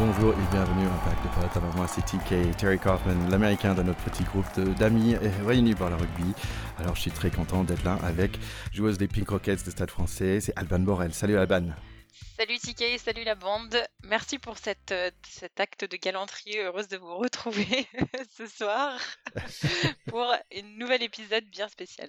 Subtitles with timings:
[0.00, 1.56] Bonjour et bienvenue à Pack de Potes.
[1.58, 4.46] Alors moi c'est TK, Terry Kaufman, l'américain de notre petit groupe
[4.78, 5.14] d'amis
[5.44, 6.32] réunis par le rugby.
[6.78, 8.38] Alors je suis très content d'être là avec
[8.72, 11.12] joueuse des Pink Rockets de Stade français, c'est Alban Borel.
[11.12, 11.74] Salut Alban.
[12.38, 13.76] Salut TK, salut la bande.
[14.02, 16.56] Merci pour cette, euh, cet acte de galanterie.
[16.56, 17.86] Heureuse de vous retrouver
[18.38, 18.98] ce soir
[20.08, 22.08] pour un nouvel épisode bien spécial.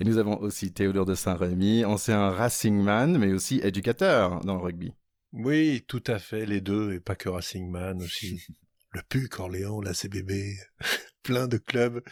[0.00, 4.62] Et nous avons aussi Théodore de Saint-Rémy, ancien Racing Man, mais aussi éducateur dans le
[4.62, 4.92] rugby.
[5.32, 8.42] Oui, tout à fait, les deux, et pas que Racing Man aussi.
[8.92, 10.56] le PUC Orléans, la CBB,
[11.22, 12.02] plein de clubs,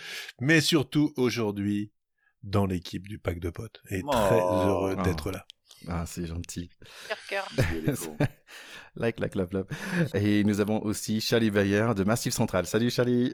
[0.40, 1.90] mais surtout aujourd'hui
[2.44, 3.80] dans l'équipe du pack de potes.
[3.90, 4.64] Et très Oh.
[4.66, 5.02] heureux Oh.
[5.02, 5.44] d'être là.
[5.88, 6.70] Ah, c'est gentil.
[7.08, 7.48] Cœur, cœur.
[8.96, 9.66] like, like, love, love.
[10.14, 12.66] Et nous avons aussi Charlie Bayer de Massif Central.
[12.66, 13.32] Salut Charlie.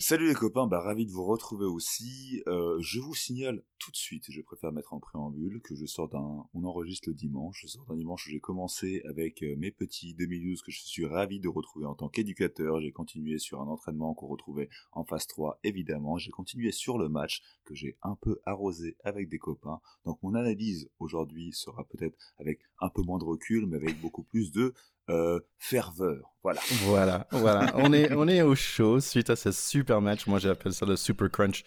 [0.00, 2.40] Salut les copains, bah ravi de vous retrouver aussi.
[2.46, 6.08] Euh, je vous signale tout de suite, je préfère mettre en préambule que je sors
[6.08, 9.72] d'un, on enregistre le dimanche, je sors d'un dimanche où j'ai commencé avec euh, mes
[9.72, 12.80] petits 2012 que je suis ravi de retrouver en tant qu'éducateur.
[12.80, 16.16] J'ai continué sur un entraînement qu'on retrouvait en phase 3, évidemment.
[16.16, 19.80] J'ai continué sur le match que j'ai un peu arrosé avec des copains.
[20.04, 24.22] Donc mon analyse aujourd'hui sera peut-être avec un peu moins de recul, mais avec beaucoup
[24.22, 24.74] plus de
[25.08, 26.34] euh, ferveur.
[26.44, 26.60] Voilà.
[26.84, 27.72] Voilà, voilà.
[27.74, 30.26] On est, on est au chaud suite à ce super match.
[30.26, 31.64] Moi, j'appelle ça le super crunch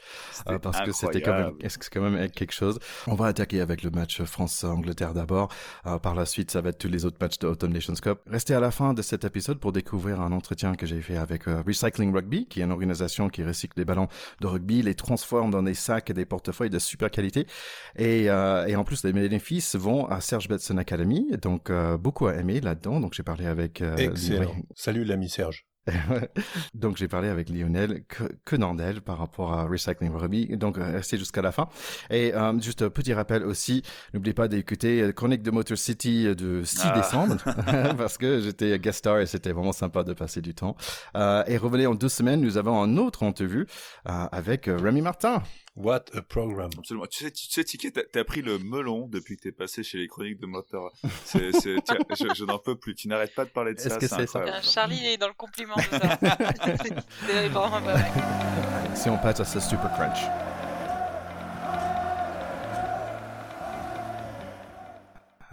[0.50, 1.52] euh, parce que c'était quand même,
[1.92, 2.80] quand même quelque chose.
[3.06, 5.54] On va attaquer avec le match France-Angleterre d'abord.
[5.86, 8.20] Euh, par la suite, ça va être tous les autres matchs de Autumn Nations Cup.
[8.28, 11.48] Restez à la fin de cet épisode pour découvrir un entretien que j'ai fait avec
[11.48, 14.08] euh, Recycling Rugby, qui est une organisation qui recycle des ballons
[14.40, 17.46] de rugby, les transforme dans des sacs et des portefeuilles de super qualité.
[17.98, 21.32] Et, euh, et en plus, les bénéfices vont à Serge Betson Academy.
[21.42, 23.00] Donc, euh, beaucoup à aimer là-dedans.
[23.00, 24.42] Donc, j'ai parlé avec euh, Excellent.
[24.52, 25.66] Lionel- Salut l'ami Serge.
[26.76, 31.18] donc j'ai parlé avec Lionel que- Quenandel par rapport à Recycling Rugby, donc euh, restez
[31.18, 31.70] jusqu'à la fin.
[32.12, 33.82] Et euh, juste un petit rappel aussi,
[34.14, 36.98] n'oubliez pas d'écouter euh, Chronique de Motor City euh, de 6 Ah.
[36.98, 37.38] décembre,
[37.98, 40.76] parce que j'étais guest star et c'était vraiment sympa de passer du temps.
[41.16, 43.66] Euh, et revenez en deux semaines, nous avons un autre entrevue
[44.08, 45.42] euh, avec euh, Rémi Martin.
[45.78, 46.70] What a program.
[46.78, 47.06] Absolument.
[47.08, 49.98] Tu sais, tu sais, Ticket, t'as- t'as pris le melon depuis que t'es passé chez
[50.00, 50.46] les chroniques de
[51.86, 52.94] tiens, je, je n'en peux plus.
[52.94, 53.98] Tu n'arrêtes pas de parler de Est-ce ça.
[53.98, 54.60] que c'est ça Euh.
[54.62, 56.20] Charlie est dans le compliment de ça.
[57.26, 58.96] C'est vraiment ouais, ouais.
[58.96, 60.20] Si on passe à ce Super Crunch.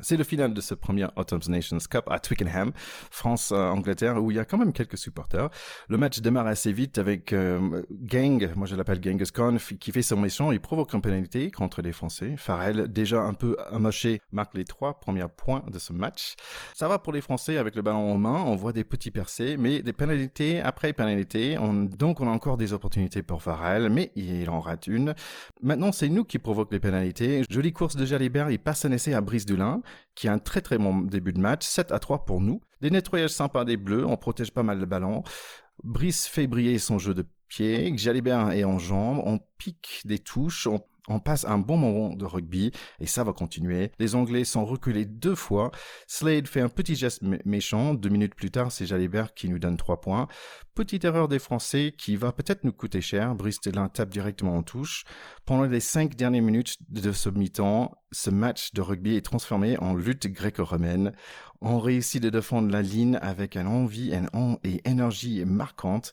[0.00, 2.72] C'est le final de ce premier Autumn Nations Cup à Twickenham,
[3.10, 5.50] France-Angleterre, où il y a quand même quelques supporters.
[5.88, 10.02] Le match démarre assez vite avec euh, Gang, moi je l'appelle Genghis Khan, qui fait
[10.02, 12.34] son méchant et provoque une pénalité contre les Français.
[12.36, 16.34] Farrell, déjà un peu amoché, marque les trois premiers points de ce match.
[16.74, 19.56] Ça va pour les Français avec le ballon en main, on voit des petits percés,
[19.56, 21.56] mais des pénalités après pénalité.
[21.58, 25.14] On, donc on a encore des opportunités pour Farrell, mais il en rate une.
[25.62, 27.42] Maintenant, c'est nous qui provoquons les pénalités.
[27.48, 29.80] Jolie course de Jalibert, il passe un essai à Brice Dulin,
[30.14, 32.60] qui a un très très bon début de match, 7 à 3 pour nous.
[32.80, 35.22] Des nettoyages sympas des Bleus, on protège pas mal le ballon.
[35.84, 40.66] Brice fait briller son jeu de pied, Jalibert est en jambes, on pique des touches,
[40.66, 42.70] on, on passe un bon moment de rugby,
[43.00, 43.90] et ça va continuer.
[43.98, 45.70] Les Anglais sont reculés deux fois.
[46.06, 49.58] Slade fait un petit geste mé- méchant, deux minutes plus tard, c'est Jalibert qui nous
[49.58, 50.28] donne trois points.
[50.74, 53.34] Petite erreur des Français qui va peut-être nous coûter cher.
[53.34, 55.04] Brice tape directement en touche.
[55.44, 59.94] Pendant les cinq dernières minutes de ce mi-temps, ce match de rugby est transformé en
[59.94, 61.12] lutte gréco-romaine.
[61.60, 66.12] On réussit de défendre la ligne avec une envie et une énergie marquante.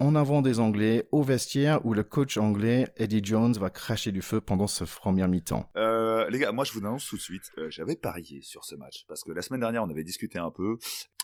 [0.00, 4.22] En avant des Anglais au vestiaire où le coach anglais Eddie Jones va cracher du
[4.22, 5.68] feu pendant ce premier mi-temps.
[5.76, 8.76] Euh, les gars, moi je vous annonce tout de suite, euh, j'avais parié sur ce
[8.76, 10.78] match parce que la semaine dernière on avait discuté un peu.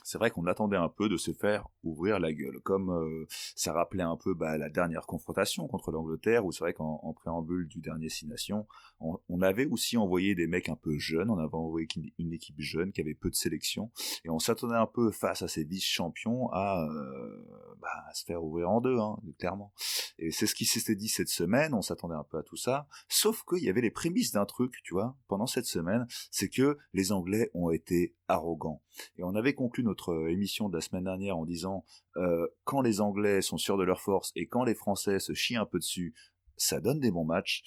[0.06, 3.26] C'est vrai qu'on attendait un peu de se faire ouvrir la gueule, comme euh,
[3.56, 7.14] ça rappelait un peu bah, la dernière confrontation contre l'Angleterre, où c'est vrai qu'en en
[7.14, 8.66] préambule du dernier Six Nations,
[9.00, 12.60] on, avait aussi envoyé des mecs un peu jeunes, on avait envoyé une, une équipe
[12.60, 13.90] jeune qui avait peu de sélection,
[14.24, 17.46] et on s'attendait un peu face à ces vice-champions à, euh,
[17.84, 19.74] bah, à se faire ouvrir en deux, hein, clairement.
[20.18, 22.88] Et c'est ce qui s'était dit cette semaine, on s'attendait un peu à tout ça,
[23.08, 26.78] sauf qu'il y avait les prémices d'un truc, tu vois, pendant cette semaine, c'est que
[26.94, 28.82] les Anglais ont été arrogants.
[29.18, 31.84] Et on avait conclu notre euh, émission de la semaine dernière en disant
[32.16, 35.56] euh, quand les Anglais sont sûrs de leur force et quand les Français se chient
[35.56, 36.14] un peu dessus,
[36.56, 37.62] ça donne des bons matchs.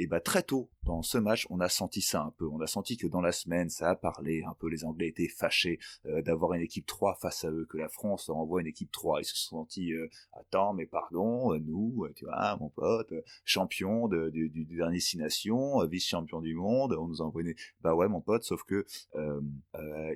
[0.00, 2.46] Et bah très tôt dans ce match, on a senti ça un peu.
[2.46, 4.66] On a senti que dans la semaine, ça a parlé un peu.
[4.68, 8.30] Les Anglais étaient fâchés euh, d'avoir une équipe 3 face à eux, que la France
[8.30, 9.20] envoie une équipe 3.
[9.20, 13.12] Ils se sont sentis euh, attends, mais pardon, euh, nous, tu vois, mon pote,
[13.44, 17.54] champion du, dernier Six Nations, vice-champion du monde, on nous a envoyé.
[17.82, 18.86] Bah ouais, mon pote, sauf que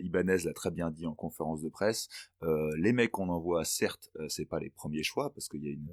[0.01, 2.09] Ibanez l'a très bien dit en conférence de presse.
[2.79, 5.91] Les mecs qu'on envoie, certes, c'est pas les premiers choix parce qu'il y a une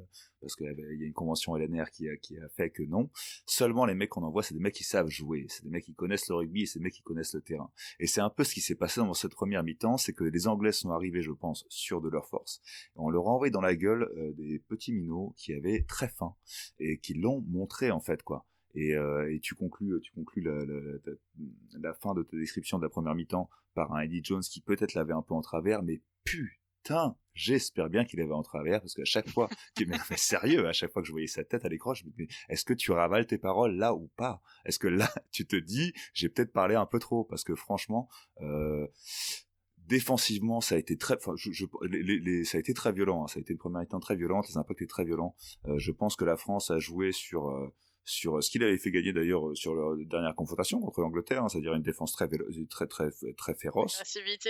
[0.59, 3.09] y a une convention LNR qui a, qui a fait que non.
[3.45, 5.93] Seulement les mecs qu'on envoie, c'est des mecs qui savent jouer, c'est des mecs qui
[5.93, 7.71] connaissent le rugby, c'est des mecs qui connaissent le terrain.
[7.99, 10.47] Et c'est un peu ce qui s'est passé dans cette première mi-temps, c'est que les
[10.47, 12.61] Anglais sont arrivés, je pense, sûrs de leur force.
[12.95, 16.35] On leur a envoyé dans la gueule euh, des petits minots qui avaient très faim
[16.79, 18.45] et qui l'ont montré en fait quoi.
[18.73, 20.63] Et, euh, tu conclus, tu conclus la,
[21.79, 24.93] la, fin de ta description de la première mi-temps par un Eddie Jones qui peut-être
[24.93, 26.01] l'avait un peu en travers, mais
[26.81, 29.49] putain, j'espère bien qu'il avait en travers parce qu'à chaque fois,
[29.87, 32.27] mais sérieux, à chaque fois que je voyais sa tête à l'écran, je me disais,
[32.49, 34.41] est-ce que tu ravales tes paroles là ou pas?
[34.65, 37.23] Est-ce que là, tu te dis, j'ai peut-être parlé un peu trop?
[37.23, 38.09] Parce que franchement.
[38.41, 38.87] Euh,
[39.87, 43.23] défensivement, ça a été très, enfin, je, je, les, les, ça a été très violent.
[43.23, 43.27] Hein.
[43.27, 45.35] Ça a été une première mi-temps très violente, les impacts étaient très violents.
[45.65, 47.67] Euh, je pense que la France a joué sur euh,
[48.05, 51.73] sur ce qu'il avait fait gagner d'ailleurs sur leur dernière confrontation contre l'Angleterre, hein, c'est-à-dire
[51.73, 52.27] une défense très,
[52.69, 54.01] très très très féroce,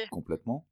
[0.10, 0.68] complètement,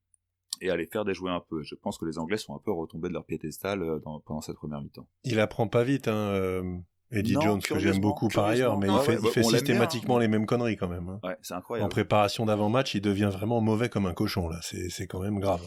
[0.62, 1.64] et aller faire déjouer un peu.
[1.64, 4.42] Je pense que les Anglais sont un peu retombés de leur piédestal euh, dans, pendant
[4.42, 5.08] cette première mi-temps.
[5.24, 6.78] Il apprend pas vite, hein, euh,
[7.12, 10.46] Eddie Jones, que j'aime beaucoup par ailleurs, mais il fait, il fait systématiquement les mêmes
[10.46, 11.10] conneries quand même.
[11.10, 11.20] Hein.
[11.24, 11.86] Ouais, c'est incroyable.
[11.86, 14.60] En préparation d'avant-match, il devient vraiment mauvais comme un cochon là.
[14.62, 15.66] C'est quand même grave.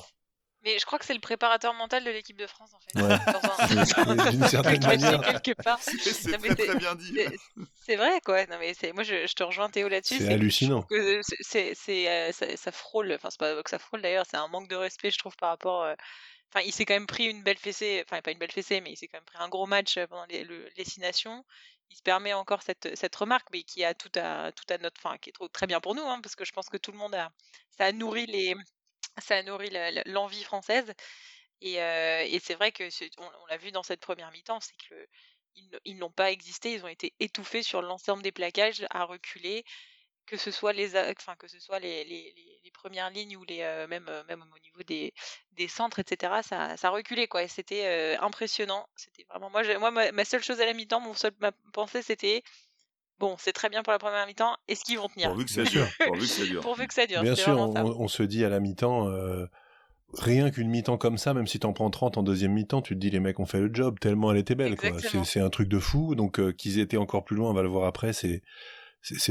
[0.65, 3.03] Mais je crois que c'est le préparateur mental de l'équipe de France, en fait.
[3.03, 3.19] Ouais.
[4.31, 5.21] D'une certaine manière.
[5.21, 5.81] quelque part.
[5.83, 7.19] C'est très, très bien dit.
[7.85, 8.47] C'est vrai, quoi.
[8.47, 10.19] Non, mais moi, je, je, te rejoins Théo là-dessus.
[10.19, 10.87] C'est hallucinant.
[11.41, 11.75] C'est,
[12.09, 13.13] euh, ça, ça, frôle.
[13.13, 14.25] Enfin, c'est pas que ça frôle d'ailleurs.
[14.31, 15.83] C'est un manque de respect, je trouve, par rapport.
[15.83, 15.95] Euh,
[16.53, 18.05] enfin, il s'est quand même pris une belle fessée.
[18.07, 20.27] Enfin, pas une belle fessée, mais il s'est quand même pris un gros match pendant
[20.27, 21.45] les, les Six Nations
[21.93, 24.99] il se permet encore cette, cette remarque, mais qui a tout à, tout à notre,
[24.99, 26.91] fin, qui est trop, très bien pour nous, hein, parce que je pense que tout
[26.91, 27.31] le monde a,
[27.77, 28.55] ça a nourri les,
[29.19, 29.71] ça a nourri
[30.07, 30.93] l'envie française.
[31.61, 32.85] Et, et c'est vrai que
[33.19, 35.09] on, l'a vu dans cette première mi-temps, c'est que
[35.85, 39.65] ils, n'ont pas existé, ils ont été étouffés sur l'ensemble des plaquages, à reculer,
[40.27, 44.11] que ce soit les, enfin que ce soit les, les, premières lignes ou les même
[44.27, 45.15] même au niveau des,
[45.53, 46.43] des centres, etc.
[46.43, 47.47] Ça, ça reculait quoi.
[47.47, 48.89] C'était impressionnant.
[48.97, 52.43] C'était vraiment moi, moi ma, seule chose à la mi-temps, mon seul ma pensée c'était
[53.23, 54.57] Bon, c'est très bien pour la première mi-temps.
[54.67, 55.87] Est-ce qu'ils vont tenir Pourvu que ça dure.
[56.05, 56.61] Pourvu que ça dure.
[56.63, 57.23] Pourvu que ça dure.
[57.23, 59.47] Bien sûr, on, se dit à la mi-temps, euh,
[60.19, 62.99] rien qu'une mi-temps comme ça, même si t'en prends 30 en deuxième mi-temps, tu te
[62.99, 64.75] dis les mecs ont fait le job tellement elle était belle.
[65.23, 66.17] C'est un truc de fou.
[66.17, 68.43] Donc euh, qu'ils étaient encore plus loin, on va le voir après, c'est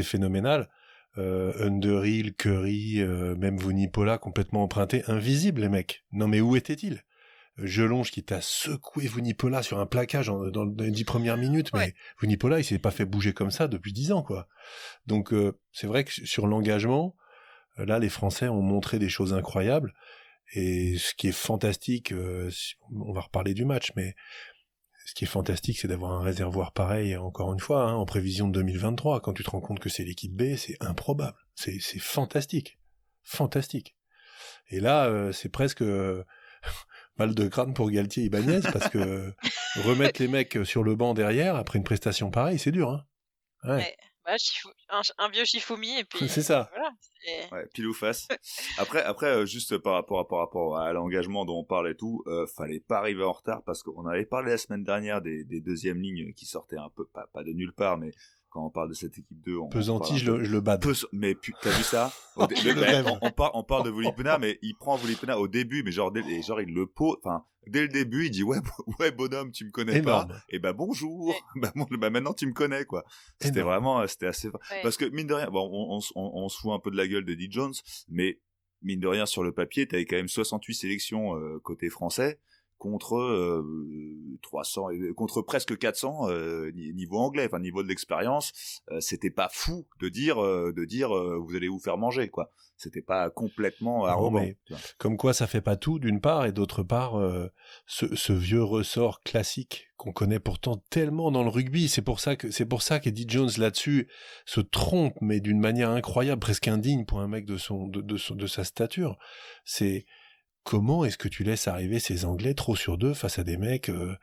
[0.03, 0.69] phénoménal.
[1.17, 6.05] Euh, Underhill, Curry, euh, même Vunipola complètement empruntés, invisibles les mecs.
[6.13, 7.03] Non mais où étaient-ils?
[7.65, 12.59] Gelonge qui t'a secoué Vunipola sur un plaquage dans, les dix premières minutes, mais Vunipola
[12.59, 14.47] il s'est pas fait bouger comme ça depuis dix ans quoi.
[15.07, 17.15] Donc euh, c'est vrai que sur l'engagement,
[17.79, 19.93] euh, là les Français ont montré des choses incroyables
[20.53, 22.49] et ce qui est fantastique, euh,
[22.91, 24.15] on va reparler du match, mais
[25.05, 28.47] ce qui est fantastique c'est d'avoir un réservoir pareil encore une fois hein, en prévision
[28.47, 29.21] de 2023.
[29.21, 32.79] Quand tu te rends compte que c'est l'équipe B, c'est improbable, c'est fantastique,
[33.23, 33.95] fantastique.
[34.69, 35.83] Et là c'est presque
[37.21, 39.31] mal de crâne pour Galtier et Ibanez parce que
[39.85, 42.89] remettre les mecs sur le banc derrière après une prestation pareille, c'est dur.
[43.63, 43.95] Hein ouais.
[44.25, 44.35] Bah,
[45.17, 46.69] un, vieux Shifumi et puis c'est ça.
[46.73, 46.91] Voilà,
[47.51, 48.27] ouais, pile ou face.
[48.77, 51.95] après, après, euh, juste par rapport à, par rapport à l'engagement dont on parle et
[51.95, 55.43] tout, euh, fallait pas arriver en retard parce qu'on avait parlé la semaine dernière des,
[55.43, 58.11] des deuxièmes lignes qui sortaient un peu pas, pas de nulle part, mais
[58.51, 59.57] quand on parle de cette équipe 2.
[59.57, 60.77] On, Pesanti, je, le, je le bats.
[61.13, 65.47] mais t'as vu ça on, parle, on parle de Volipena, mais il prend Volipena au
[65.47, 67.15] début, mais genre, et genre il le pose.
[67.23, 68.57] Enfin, dès le début, il dit ouais,
[68.99, 70.27] ouais bonhomme, tu me connais pas.
[70.49, 71.33] Et bah bonjour.
[71.55, 73.05] bah, bon, bah, maintenant tu me connais quoi.
[73.39, 74.49] C'était vraiment, c'était assez.
[74.83, 77.07] Parce que mine de rien, bon, on, on, on, se fout un peu de la
[77.07, 77.73] gueule d'Eddie Jones,
[78.09, 78.39] mais
[78.81, 82.39] mine de rien sur le papier, t'avais quand même 68 sélections euh, côté français
[82.81, 83.63] contre euh,
[84.41, 89.85] 300 contre presque 400 euh, niveau anglais enfin niveau de l'expérience euh, c'était pas fou
[89.99, 92.51] de dire euh, de dire vous allez vous faire manger quoi.
[92.77, 94.47] C'était pas complètement arrogant
[94.97, 97.21] comme quoi ça fait pas tout d'une part et d'autre part
[97.85, 102.35] ce, ce, vieux ressort classique qu'on connaît pourtant tellement dans le rugby c'est pour ça
[102.35, 104.09] que c'est pour ça qu'Eddie Jones là-dessus
[104.45, 108.17] se trompe mais d'une manière incroyable presque indigne pour un mec de son de, de,
[108.33, 109.19] de sa stature.
[109.65, 110.07] C'est
[110.63, 113.89] comment est-ce que tu laisses arriver ces Anglais trop sur deux face à des mecs
[113.89, 114.15] euh,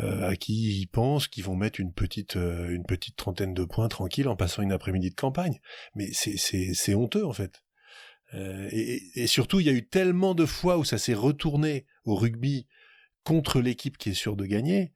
[0.00, 3.64] euh, à qui ils pensent qu'ils vont mettre une petite euh, une petite trentaine de
[3.64, 5.60] points tranquille en passant une après-midi de campagne?
[5.94, 7.62] Mais c'est c'est c'est honteux en fait.
[8.32, 12.14] Et, et, surtout, il y a eu tellement de fois où ça s'est retourné au
[12.14, 12.68] rugby
[13.24, 14.92] contre l'équipe qui est sûre de gagner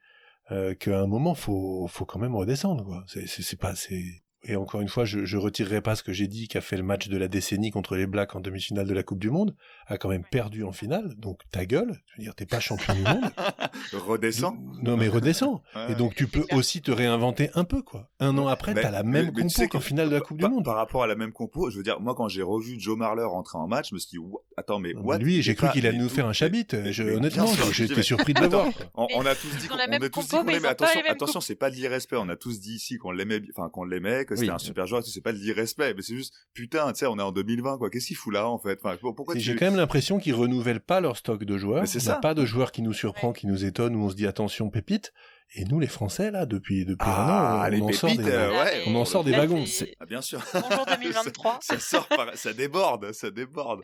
[0.79, 3.03] qu'à un moment faut faut quand même redescendre quoi.
[3.09, 6.29] C'est c'est pas c'est et encore une fois, je, je retirerai pas ce que j'ai
[6.29, 8.95] dit, qui a fait le match de la décennie contre les Blacks en demi-finale de
[8.95, 12.25] la Coupe du Monde, a quand même perdu en finale, donc ta gueule, je veux
[12.25, 13.25] dire, t'es pas champion du monde.
[13.93, 14.57] Redescends.
[14.83, 15.63] Non mais redescends.
[15.75, 15.93] Ouais.
[15.93, 16.59] Et donc tu peux clair.
[16.59, 18.11] aussi te réinventer un peu, quoi.
[18.21, 20.09] Un an après, Mais- t'as la mais- même mais tu sais compo que qu'en finale
[20.11, 20.65] de la Coupe du Monde.
[20.65, 23.25] Par rapport à la même compo, je veux dire, moi quand j'ai revu Joe Marler
[23.25, 24.25] rentrer en match, je me suis dit,
[24.57, 25.19] attends, mais Non, what?
[25.19, 26.67] mais lui, j'ai cru qu'il allait mais nous faire un chabit.
[26.73, 28.67] mais- mais honnêtement, j'étais surpris de le voir.
[28.95, 30.71] On, Mais a tous dit qu'on mais l'aimait.
[30.75, 32.17] pas Attention, c'est pas de l'irrespect.
[32.17, 35.01] On a tous dit ici qu'on l'aimait, enfin qu'on l'aimait, que c'était un super joueur.
[35.01, 37.33] et tout, C'est pas de l'irrespect, mais c'est juste putain, tu sais, on est en
[37.33, 37.91] 2020 quoi.
[37.91, 38.81] Qu'est-ce qu'il fout là en fait?
[39.01, 41.81] Pourquoi tu J'ai quand même l'impression qu'ils renouvellent pas leur stock de joueurs.
[41.83, 42.17] Mais c'est ça.
[42.17, 45.13] pas de joueurs qui nous surprend, qui nous étonne, où on se dit attention pépite.
[45.57, 48.25] Et nous, les Français, là, depuis, depuis Ah, un an, les on, en sort pépites,
[48.27, 49.65] des, euh, ouais, on en sort des wagons.
[49.67, 50.43] c'est- Ah bien sûr.
[50.53, 51.59] Bonjour 2023.
[51.63, 53.83] ça, ça sort, par- ça déborde, ça déborde.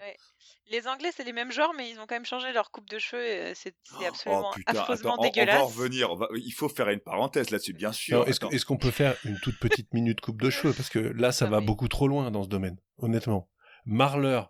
[0.70, 2.98] Les Anglais, c'est les mêmes genres, mais ils ont quand même changé leur coupe de
[2.98, 3.24] cheveux.
[3.24, 5.56] et C'est c'est absolument oh putain, affreusement attends, on- on, dégueulasse.
[5.58, 6.10] va revenir.
[6.10, 8.26] on va- il faut faire une parenthèse là-dessus, bien sûr.
[8.28, 10.72] Est-ce qu'on peut faire une toute petite minute coupe de cheveux?
[10.72, 13.48] Parce que là, ça Ah va beaucoup trop loin dans ce domaine, honnêtement.
[13.84, 14.42] Marler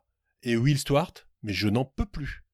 [0.42, 2.44] et Will Stewart, mais je n'en peux plus.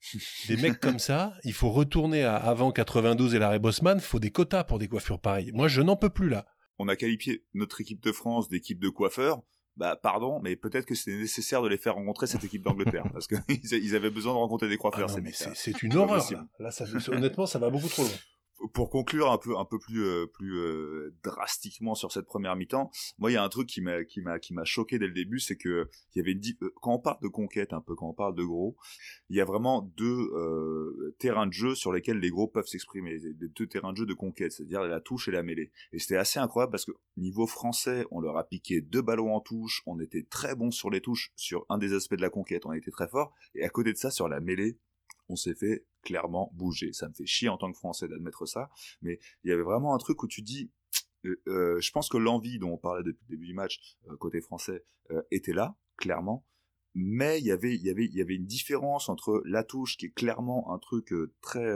[0.49, 4.31] Des mecs comme ça, il faut retourner à avant 92 et l'arrêt Bosman, faut des
[4.31, 5.50] quotas pour des coiffures pareilles.
[5.52, 6.47] Moi, je n'en peux plus là.
[6.78, 9.43] on a qualifié notre équipe de France d'équipe de coiffeurs.
[9.76, 13.26] Bah pardon, mais peut-être que c'était nécessaire de les faire rencontrer cette équipe d'Angleterre parce
[13.26, 15.11] qu'ils ils avaient besoin de rencontrer des Ah coiffeurs.
[15.11, 15.52] ces mecs-là.
[15.55, 16.25] c'est une horreur.
[16.33, 18.12] Là, Là, ça, honnêtement, ça va beaucoup trop loin.
[18.72, 22.90] Pour conclure un peu un peu plus euh, plus euh, drastiquement sur cette première mi-temps,
[23.18, 25.12] moi il y a un truc qui m'a qui m'a qui m'a choqué dès le
[25.12, 27.94] début, c'est que il y avait une euh, quand on parle de conquête un peu
[27.94, 28.76] quand on parle de gros,
[29.28, 33.18] il y a vraiment deux euh, terrains de jeu sur lesquels les gros peuvent s'exprimer,
[33.18, 35.70] les deux terrains de jeu de conquête, c'est-à-dire la touche et la mêlée.
[35.92, 39.40] Et c'était assez incroyable parce que niveau français, on leur a piqué deux ballons en
[39.40, 42.66] touche, on était très bon sur les touches sur un des aspects de la conquête,
[42.66, 44.78] on était très fort et à côté de ça sur la mêlée,
[45.28, 46.92] on s'est fait clairement bouger.
[46.92, 48.71] Ça me fait chier en tant que Français d'admettre ça,
[49.02, 50.71] mais il y avait vraiment un truc où tu dis,
[51.25, 54.16] euh, euh, je pense que l'envie dont on parlait depuis le début du match euh,
[54.16, 54.85] côté français
[55.30, 56.45] était là, clairement,
[56.95, 59.97] mais il y avait il y avait il y avait une différence entre la touche
[59.97, 61.73] qui est clairement un truc très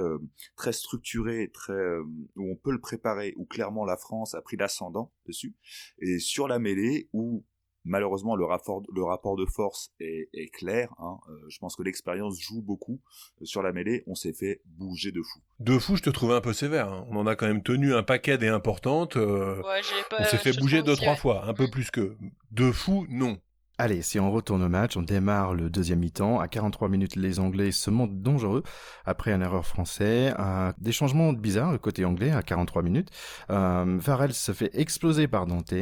[0.56, 5.12] très structuré, très où on peut le préparer, où clairement la France a pris l'ascendant
[5.26, 5.54] dessus,
[6.00, 7.44] et sur la mêlée où
[7.84, 10.92] Malheureusement, le rapport, le rapport de force est, est clair.
[10.98, 11.16] Hein.
[11.30, 13.00] Euh, je pense que l'expérience joue beaucoup.
[13.40, 15.40] Euh, Sur la mêlée, on s'est fait bouger de fou.
[15.60, 16.88] De fou, je te trouvais un peu sévère.
[16.92, 17.06] hein.
[17.10, 19.16] On en a quand même tenu un paquet des importantes.
[19.16, 21.16] euh, Ouais, j'ai pas- on s'est fait bouger deux, trois ouais.
[21.18, 22.16] fois, un peu plus que.
[22.50, 23.38] De fou, non.
[23.82, 26.38] Allez, si on retourne au match, on démarre le deuxième mi-temps.
[26.38, 28.62] À 43 minutes, les Anglais se montrent dangereux
[29.06, 30.34] après une erreur français.
[30.38, 33.08] Euh, des changements bizarres côté anglais à 43 minutes.
[33.48, 35.72] Euh, Varel se fait exploser par Dante.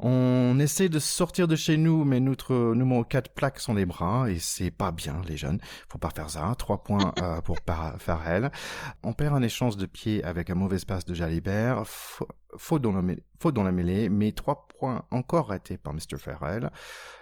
[0.00, 4.28] On essaie de sortir de chez nous, mais notre numéro 4 plaque sur les bras
[4.28, 5.60] et c'est pas bien, les jeunes.
[5.88, 6.52] Faut pas faire ça.
[6.58, 7.58] Trois points euh, pour
[7.98, 8.50] Farrell.
[9.04, 11.84] On perd un échange de pied avec un mauvais passe de Jalibert.
[12.58, 16.18] Faute dans, la mêlée, mais trois points encore ratés par Mr.
[16.18, 16.70] Farrell.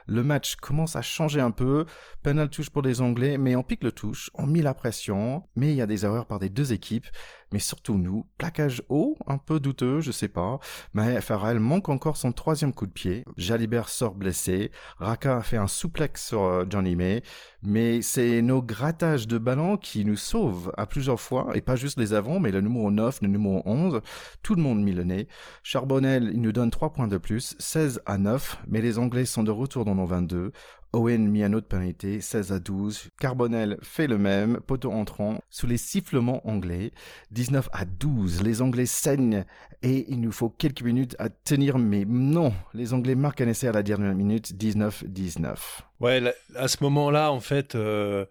[0.06, 1.86] Le match commence à changer un peu.
[2.22, 5.72] Penal touche pour les Anglais, mais on pique le touche, on met la pression, mais
[5.72, 7.06] il y a des erreurs par des deux équipes,
[7.54, 8.26] mais surtout nous.
[8.36, 10.58] Plaquage haut, un peu douteux, je sais pas,
[10.92, 13.24] mais Farrell manque encore son troisième coup de pied.
[13.36, 14.72] Jalibert sort blessé.
[14.98, 17.22] Raka fait un souplex sur euh, Johnny May,
[17.62, 21.96] mais c'est nos grattages de ballon qui nous sauvent à plusieurs fois, et pas juste
[21.96, 24.00] les avants, mais le numéro 9, le numéro 11,
[24.42, 25.28] tout le monde mit le nez.
[25.62, 29.44] Charbonnel, il nous donne 3 points de plus, 16 à 9, mais les Anglais sont
[29.44, 30.50] de retour dans nos 22.
[30.94, 33.08] Owen mit un autre pénalité, 16 à 12.
[33.18, 36.92] Carbonel fait le même, poteau entrant, sous les sifflements anglais.
[37.32, 39.44] 19 à 12, les Anglais saignent
[39.82, 43.66] et il nous faut quelques minutes à tenir, mais non, les Anglais marquent un essai
[43.66, 45.56] à la dernière minute, 19-19.
[45.98, 46.22] Ouais,
[46.54, 48.24] à ce moment-là, en fait, euh,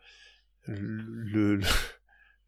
[0.65, 1.67] le, le,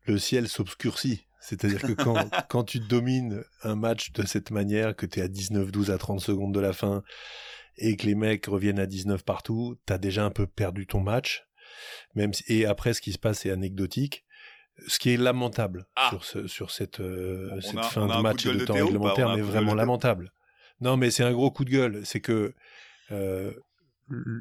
[0.06, 1.26] le ciel s'obscurcit.
[1.42, 2.16] C'est-à-dire que quand,
[2.50, 6.22] quand tu domines un match de cette manière, que tu es à 19-12 à 30
[6.22, 7.04] secondes de la fin,
[7.78, 11.46] et que les mecs reviennent à 19 partout, t'as déjà un peu perdu ton match.
[12.16, 14.24] Même si- et après, ce qui se passe est anecdotique.
[14.88, 16.10] Ce qui est lamentable Ah.
[16.10, 18.66] sur, ce, sur cette, euh, On cette a- fin de match de et de de
[18.66, 20.34] temps Théo réglementaire, mais coup de vraiment lamentable.
[20.82, 22.06] Non, mais c'est un gros coup de gueule.
[22.06, 22.54] C'est que
[23.12, 23.54] euh,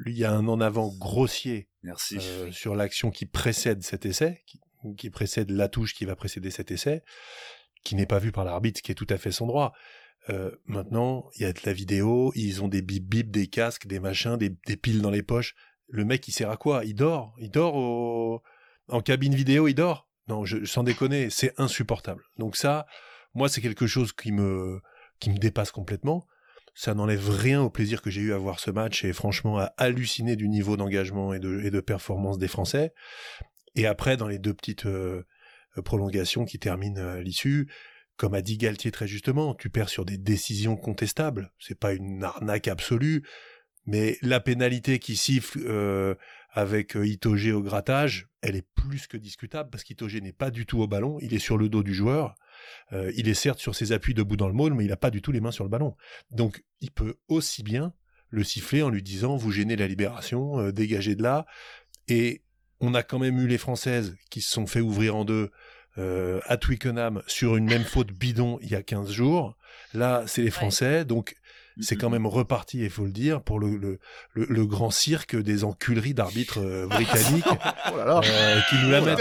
[0.05, 2.17] il y a un en avant grossier Merci.
[2.21, 4.59] euh, sur l'action qui précède cet essai, qui,
[4.97, 7.01] qui précède la touche qui va précéder cet essai,
[7.83, 9.73] qui n'est pas vu par l'arbitre, qui est tout à fait son droit.
[10.29, 13.87] Euh, maintenant, il y a de la vidéo, ils ont des bip bip, des casques,
[13.87, 15.55] des machins, des, piles dans les poches.
[15.87, 16.83] Le mec, il sert à quoi?
[16.83, 18.41] Il dort, il dort au...
[18.87, 20.09] en cabine vidéo, il dort?
[20.27, 22.23] Non, je, sans déconner, c'est insupportable.
[22.37, 22.87] Donc ça,
[23.35, 24.81] moi, c'est quelque chose qui me
[25.19, 26.27] qui me dépasse complètement.
[26.73, 29.73] Ça n'enlève rien au plaisir que j'ai eu à voir ce match et franchement à
[29.77, 32.93] halluciner du niveau d'engagement et de, et de performance des Français.
[33.75, 35.23] Et après, dans les deux petites euh,
[35.85, 37.71] prolongations qui terminent à l'issue,
[38.17, 41.51] comme a dit Galtier très justement, tu perds sur des décisions contestables.
[41.59, 43.23] C'est pas une arnaque absolue,
[43.85, 46.15] mais la pénalité qui siffle euh,
[46.51, 50.65] avec euh, Itoge au grattage, elle est plus que discutable parce qu'Itoge n'est pas du
[50.65, 52.35] tout au ballon, il est sur le dos du joueur.
[52.93, 55.11] Euh, il est certes sur ses appuis debout dans le môle, mais il n'a pas
[55.11, 55.95] du tout les mains sur le ballon.
[56.31, 57.93] Donc il peut aussi bien
[58.29, 61.45] le siffler en lui disant vous gênez la libération, dégagez de là.
[62.07, 62.43] Et
[62.79, 65.51] on a quand même eu les Françaises qui se sont fait ouvrir en deux
[65.97, 69.55] euh, à Twickenham sur une même faute bidon il y a 15 jours.
[69.93, 71.35] Là, c'est les Français, donc
[71.81, 73.99] c'est quand même reparti, il faut le dire, pour le, le,
[74.33, 77.45] le, grand cirque des enculeries d'arbitres euh, britanniques
[77.91, 79.19] oh euh, qui nous la mettent.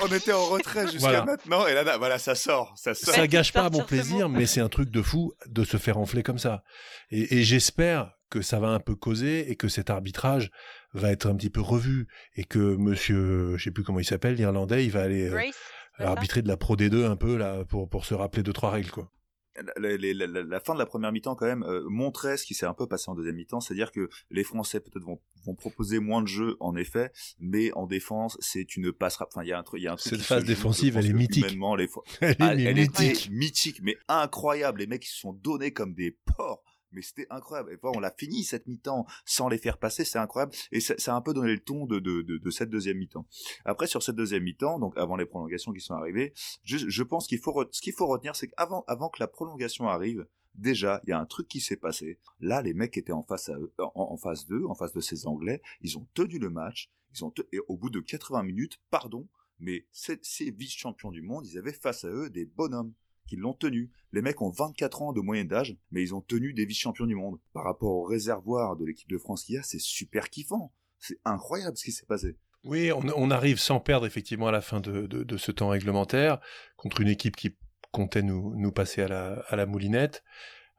[0.00, 2.72] On était en retrait jusqu'à maintenant, et là, voilà, ça sort.
[2.76, 3.14] Ça, sort.
[3.14, 6.22] ça gâche pas mon plaisir, mais c'est un truc de fou de se faire enfler
[6.22, 6.62] comme ça.
[7.10, 10.50] Et, et j'espère que ça va un peu causer et que cet arbitrage
[10.94, 14.34] va être un petit peu revu et que monsieur, je sais plus comment il s'appelle,
[14.34, 15.30] l'Irlandais, il va aller
[16.00, 18.90] arbitrer de la Pro D2 un peu là pour pour se rappeler de trois règles
[18.90, 19.10] quoi.
[19.76, 22.72] La, la, fin de la première mi-temps quand même euh, montrait ce qui s'est un
[22.72, 26.28] peu passé en deuxième mi-temps, c'est-à-dire que les Français peut-être vont, vont, proposer moins de
[26.28, 29.80] jeux en effet, mais en défense c'est une passe Enfin il y a un truc,
[29.80, 30.12] il y a un truc.
[30.12, 31.50] Cette phase défensive elle est mythique.
[31.50, 31.88] Les...
[32.20, 34.80] elle, ah, elle était mythique, mais incroyable.
[34.80, 37.72] Les mecs ils se sont donnés comme des porcs mais c'était incroyable.
[37.72, 40.52] Et on l'a fini cette mi-temps sans les faire passer, c'est incroyable.
[40.72, 42.98] Et ça, ça, a un peu donné le ton de, de, de, de cette deuxième
[42.98, 43.26] mi-temps.
[43.64, 46.32] Après, sur cette deuxième mi-temps, donc avant les prolongations qui sont arrivées,
[46.64, 49.88] je, je pense qu'il faut, ce qu'il faut retenir, c'est qu'avant avant que la prolongation
[49.88, 52.18] arrive, déjà, il y a un truc qui s'est passé.
[52.40, 55.26] Là, les mecs étaient en face à eux, en, face d'eux, en face de ces
[55.26, 55.62] Anglais.
[55.80, 56.90] Ils ont tenu le match.
[57.14, 59.28] Ils ont et au bout de 80 minutes, pardon,
[59.58, 60.20] mais ces
[60.50, 62.94] vice-champions du monde, ils avaient face à eux des bonhommes
[63.30, 63.90] qui l'ont tenu.
[64.12, 67.14] Les mecs ont 24 ans de moyenne d'âge, mais ils ont tenu des vice-champions du
[67.14, 67.38] monde.
[67.52, 70.72] Par rapport au réservoir de l'équipe de France qu'il y a, c'est super kiffant.
[70.98, 72.36] C'est incroyable ce qui s'est passé.
[72.64, 76.40] Oui, on, arrive sans perdre effectivement à la fin de, ce temps réglementaire
[76.76, 77.56] contre une équipe qui
[77.90, 80.22] comptait nous, passer à la, moulinette.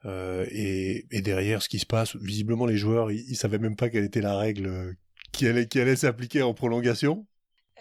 [0.06, 3.90] Euh, et, derrière, ce qui se passe, visiblement les joueurs, ils, ils savaient même pas
[3.90, 4.96] quelle était la règle
[5.32, 7.26] qui allait s'appliquer en prolongation.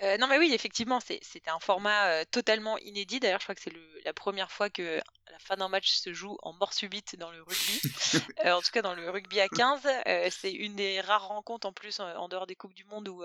[0.02, 3.21] Euh, non, mais oui, effectivement, c'était un format euh, totalement inédit.
[3.21, 3.73] D'ailleurs, je crois que c'est
[4.04, 4.99] la première fois que
[5.30, 7.80] la fin d'un match se joue en mort subite dans le rugby.
[8.45, 9.83] Euh, en tout cas, dans le rugby à 15.
[10.30, 13.23] c'est une des rares rencontres en plus en dehors des Coupes du Monde où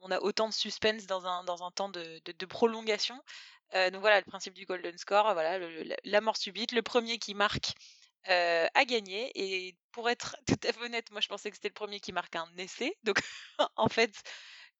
[0.00, 3.20] on a autant de suspense dans un, dans un temps de, de, prolongation.
[3.74, 5.58] donc voilà, le principe du golden score, voilà,
[6.04, 6.72] la mort subite.
[6.72, 7.72] Le premier qui marque
[8.26, 9.32] a gagné.
[9.34, 12.12] Et pour être tout à fait honnête, moi je pensais que c'était le premier qui
[12.12, 12.96] marque un essai.
[13.02, 13.20] Donc
[13.76, 14.22] en fait,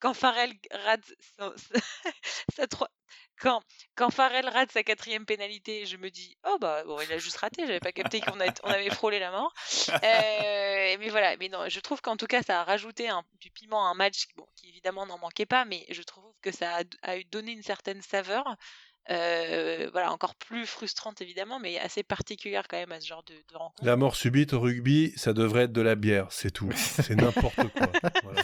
[0.03, 0.53] quand Farrell
[0.85, 1.15] rate
[2.57, 2.67] sa,
[3.41, 3.63] quand,
[3.95, 7.37] quand Farrell rate sa quatrième pénalité, je me dis oh bah bon il a juste
[7.37, 9.55] raté, j'avais pas capté qu'on on avait frôlé la mort.
[9.91, 13.51] Euh, mais voilà, mais non, je trouve qu'en tout cas ça a rajouté un, du
[13.51, 16.81] piment à un match bon, qui évidemment n'en manquait pas, mais je trouve que ça
[17.03, 18.45] a, eu donné une certaine saveur.
[19.11, 23.35] Euh, voilà, encore plus frustrante évidemment, mais assez particulière quand même à ce genre de,
[23.53, 23.85] rencontre.
[23.85, 26.71] La mort subite au rugby, ça devrait être de la bière, c'est tout.
[26.77, 27.89] c'est n'importe quoi.
[28.23, 28.43] Voilà.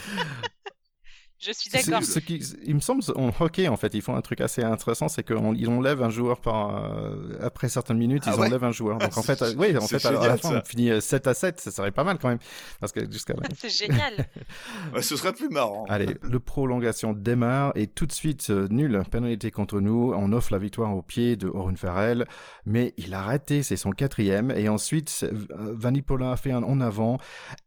[1.39, 2.03] Je suis d'accord.
[2.03, 5.07] Ce qui, il me semble, en hockey, en fait, ils font un truc assez intéressant,
[5.07, 8.97] c'est qu'ils enlèvent un joueur par, euh, après certaines minutes, ils ah enlèvent un joueur.
[8.97, 11.33] Donc, en fait, euh, oui, en fait, à la fin, on finit 7 euh, à
[11.33, 12.39] 7, ça serait pas mal quand même.
[12.81, 14.27] Parce que jusqu'à C'est génial.
[15.01, 15.85] ce serait plus marrant.
[15.87, 19.01] Allez, le prolongation démarre et tout de suite, nul.
[19.09, 20.13] Pénalité contre nous.
[20.13, 22.25] On offre la victoire au pied de Orun Farrell.
[22.65, 24.51] Mais il a raté, c'est son quatrième.
[24.51, 25.25] Et ensuite,
[25.55, 27.17] Vanipola a fait un en avant.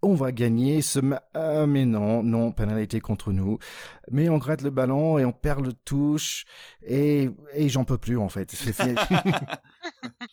[0.03, 3.59] On va gagner ce, mais non, non, pénalité contre nous
[4.11, 6.45] mais on gratte le ballon et on perd le touche
[6.85, 8.53] et, et j'en peux plus en fait.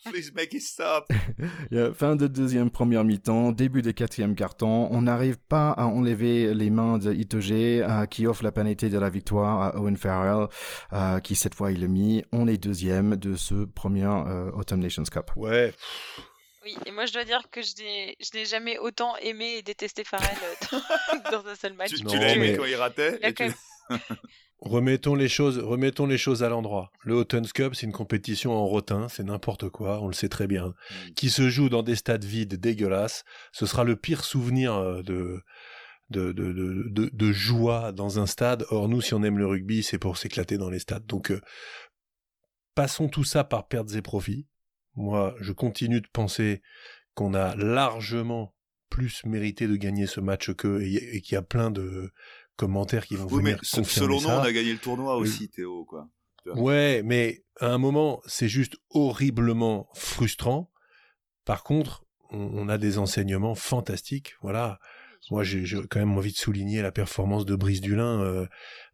[0.06, 1.06] Please make it stop.
[1.94, 4.88] fin de deuxième première mi-temps, début de quatrième carton.
[4.92, 8.98] On n'arrive pas à enlever les mains de Itoge euh, qui offre la pénalité de
[8.98, 10.48] la victoire à Owen Farrell
[10.94, 12.24] euh, qui cette fois il est mis.
[12.32, 15.32] On est deuxième de ce premier euh, Autumn Nations Cup.
[15.36, 15.74] Ouais.
[16.64, 20.38] Oui, et moi je dois dire que je n'ai jamais autant aimé et détesté Farrell
[20.74, 20.80] euh,
[21.32, 21.94] dans, un seul match.
[21.94, 23.20] Tu, l'as aimé quand il ratait
[24.60, 26.92] remettons les choses, remettons les choses à l'endroit.
[27.04, 30.48] Le Houghton's Cup, c'est une compétition en rotin, c'est n'importe quoi, on le sait très
[30.48, 31.14] bien, mm.
[31.16, 33.24] qui se joue dans des stades vides dégueulasses.
[33.52, 35.42] Ce sera le pire souvenir euh, de
[36.10, 38.66] de, de, de, de, joie dans un stade.
[38.72, 41.06] Or, nous, si on aime le rugby, c'est pour s'éclater dans les stades.
[41.06, 41.40] Donc, euh,
[42.74, 44.48] passons tout ça par pertes et profits.
[45.00, 46.62] Moi, je continue de penser
[47.14, 48.54] qu'on a largement
[48.90, 52.12] plus mérité de gagner ce match que et, qu'il y a plein de
[52.58, 56.10] commentaires qui vont venir mais selon nous, on a gagné le tournoi aussi, Théo, quoi.
[56.46, 60.72] Ouais, mais à un moment, c'est juste horriblement frustrant.
[61.46, 64.36] Par contre, on, a des enseignements fantastiques.
[64.42, 64.80] Voilà.
[65.32, 68.22] Moi, j'ai quand même envie de souligner la performance de Brice Dulin.
[68.22, 68.48] Euh,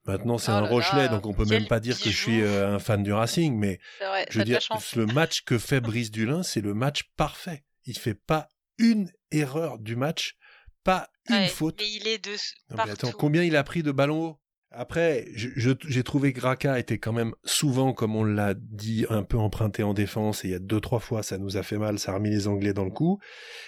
[0.05, 2.09] maintenant, c'est Oh un là Rochelet, là, donc on peut quel même pas dire que
[2.09, 4.59] je suis euh, un fan du Racing, mais vrai, je veux dire,
[4.95, 7.63] le match que fait Brice Dulin, c'est le match parfait.
[7.85, 10.35] Il fait pas une erreur du match,
[10.83, 11.77] pas une Ouais, faute.
[11.79, 12.35] Mais il est de Non,
[12.71, 12.91] mais partout.
[12.91, 14.39] attends, combien il a pris de ballons hauts?
[14.77, 19.37] Après, j'ai trouvé que Graka était quand même souvent, comme on l'a dit, un peu
[19.37, 20.43] emprunté en défense.
[20.43, 22.29] Et il y a deux, trois fois, ça nous a fait mal, ça a remis
[22.29, 23.17] les Anglais dans le coup.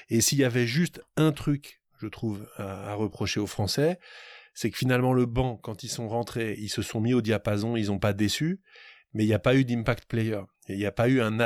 [0.10, 4.00] Et s'il y avait juste un truc, je trouve, à, à reprocher aux Français,
[4.58, 7.78] c'est que finalement, le banc, quand ils sont rentrés, ils se sont mis au diapason,
[7.78, 8.60] ils n'ont pas déçu,
[9.14, 10.40] mais il n'y a pas eu d'impact player.
[10.68, 11.40] Il n'y a pas eu un,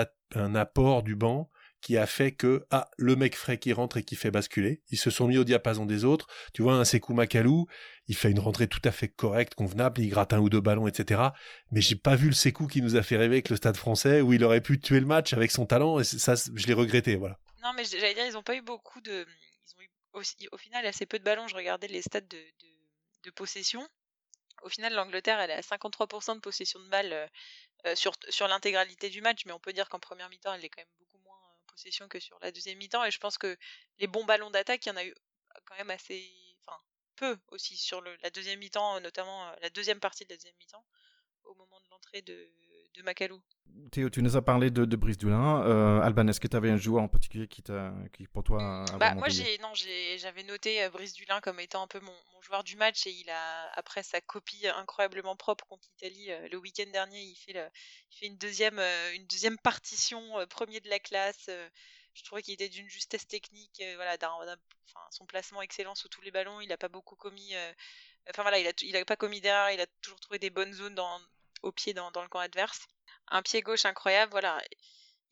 [0.55, 1.49] apport du banc
[1.81, 4.81] qui a fait que, ah, le mec frais qui rentre et qui fait basculer.
[4.91, 6.27] Ils se sont mis au diapason des autres.
[6.53, 7.67] Tu vois, un Sekou Makalou,
[8.07, 10.87] il fait une rentrée tout à fait correcte, convenable, il gratte un ou deux ballons,
[10.87, 11.21] etc.
[11.71, 14.21] Mais j'ai pas vu le Sekou qui nous a fait rêver avec le Stade français,
[14.21, 17.17] où il aurait pu tuer le match avec son talent, et ça, je l'ai regretté,
[17.17, 17.37] voilà.
[17.61, 19.11] Non, mais j'allais dire, ils n'ont pas eu beaucoup de.
[19.11, 21.49] Ils ont eu aussi, au final assez peu de ballons.
[21.49, 22.80] Je regardais les stats de, de,
[23.23, 23.87] de possession.
[24.63, 27.27] Au final, l'Angleterre, elle est à 53% de possession de balles euh,
[27.87, 30.69] euh, sur, sur l'intégralité du match, mais on peut dire qu'en première mi-temps, elle est
[30.69, 33.03] quand même beaucoup moins en possession que sur la deuxième mi-temps.
[33.05, 33.57] Et je pense que
[33.99, 35.13] les bons ballons d'attaque, il y en a eu
[35.65, 36.29] quand même assez.
[36.65, 36.77] Enfin,
[37.15, 40.55] peu aussi sur le, la deuxième mi-temps, notamment euh, la deuxième partie de la deuxième
[40.59, 40.85] mi-temps,
[41.43, 42.49] au moment de l'entrée de,
[42.95, 43.41] de Macalou.
[43.91, 45.63] Théo, tu nous as parlé de, de Brice Dulin.
[45.65, 47.63] Euh, Alban, est-ce que tu avais un joueur en particulier qui,
[48.13, 49.43] qui pour toi, a Bah, moi, brillé?
[49.45, 52.75] j'ai, non, j'ai, j'avais noté euh, Brice Dulin comme étant un peu mon, joueur du
[52.75, 57.21] match et il a, après sa copie incroyablement propre contre l'Italie euh, le week-end dernier,
[57.21, 57.53] il fait,
[58.11, 61.49] il fait une, deuxième, euh, une deuxième partition, euh, premier de la classe.
[62.13, 64.17] je trouvais qu'il était d'une justesse technique, voilà,
[65.11, 66.61] son placement excellent sous tous les ballons.
[66.61, 67.53] Il n'a pas beaucoup commis,
[68.29, 70.73] enfin voilà, il a, il a pas commis d'erreur, il a toujours trouvé des bonnes
[70.73, 70.99] zones
[71.61, 72.87] au pied dans, le camp adverse.
[73.27, 74.61] Un pied gauche incroyable, voilà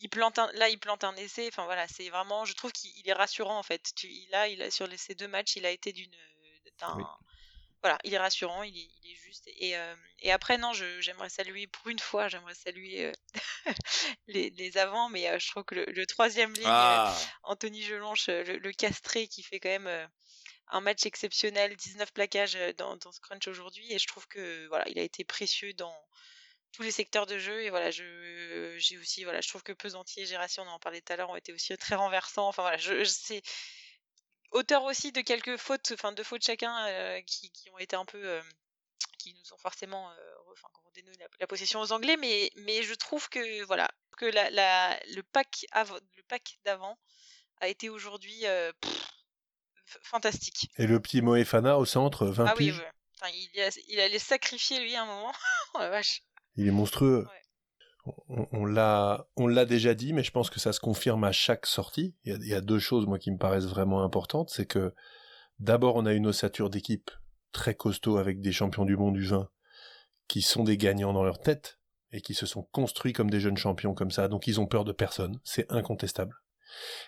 [0.01, 3.09] il plante là il plante un essai enfin voilà c'est vraiment je trouve qu'il il
[3.09, 6.15] est rassurant en fait tu, il a sur ces deux matchs il a été d'une
[6.87, 7.03] Oui.
[7.81, 10.99] voilà il est rassurant il est, il est juste et, euh, et après non je
[11.01, 13.11] j'aimerais saluer pour une fois j'aimerais saluer euh,
[14.27, 17.81] les, les avants mais euh, je trouve que le, le troisième ligne Ah, euh, Anthony
[17.83, 20.07] Gelonche euh, le, le castré qui fait quand même euh,
[20.69, 24.67] un match exceptionnel 19 plaquages euh, dans, dans ce crunch aujourd'hui et je trouve que
[24.67, 25.95] voilà il a été précieux dans
[26.71, 30.23] tous les secteurs de jeu et voilà je j'ai aussi voilà je trouve que Pesantier
[30.23, 32.77] et Gérassi on en parlait tout à l'heure ont été aussi très renversants enfin voilà
[32.77, 33.41] je, je sais
[34.51, 38.05] auteur aussi de quelques fautes enfin deux fautes chacun euh, qui, qui ont été un
[38.05, 38.41] peu euh,
[39.17, 40.15] qui nous ont forcément euh,
[40.53, 44.49] enfin redonné la, la possession aux Anglais mais mais je trouve que voilà que la,
[44.49, 46.97] la le pack avant le pack d'avant
[47.61, 48.71] a été aujourd'hui euh,
[50.03, 52.91] fantastique Et le petit Moefana au centre, 20 ah oui piges, ouais.
[53.21, 55.33] Enfin, il, a- il allait sacrifier lui à un moment
[55.75, 56.21] oh la vache
[56.55, 57.25] il est monstrueux.
[57.29, 57.41] Ouais.
[58.27, 61.65] On, l'a, on l'a déjà dit, mais je pense que ça se confirme à chaque
[61.65, 62.15] sortie.
[62.23, 64.49] Il y a, il y a deux choses, moi, qui me paraissent vraiment importantes.
[64.49, 64.93] C'est que,
[65.59, 67.11] d'abord, on a une ossature d'équipe
[67.51, 69.49] très costaud avec des champions du monde du vin
[70.27, 71.79] qui sont des gagnants dans leur tête
[72.11, 74.27] et qui se sont construits comme des jeunes champions comme ça.
[74.27, 75.39] Donc, ils ont peur de personne.
[75.43, 76.35] C'est incontestable.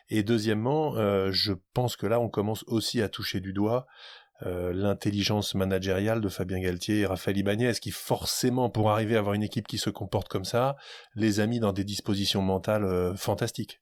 [0.10, 3.88] Et deuxièmement, euh, je pense que là, on commence aussi à toucher du doigt
[4.46, 9.36] euh, l'intelligence managériale de Fabien Galtier et Raphaël Ibanez, qui forcément, pour arriver à avoir
[9.36, 10.76] une équipe qui se comporte comme ça,
[11.16, 13.82] les a mis dans des dispositions mentales euh, fantastiques.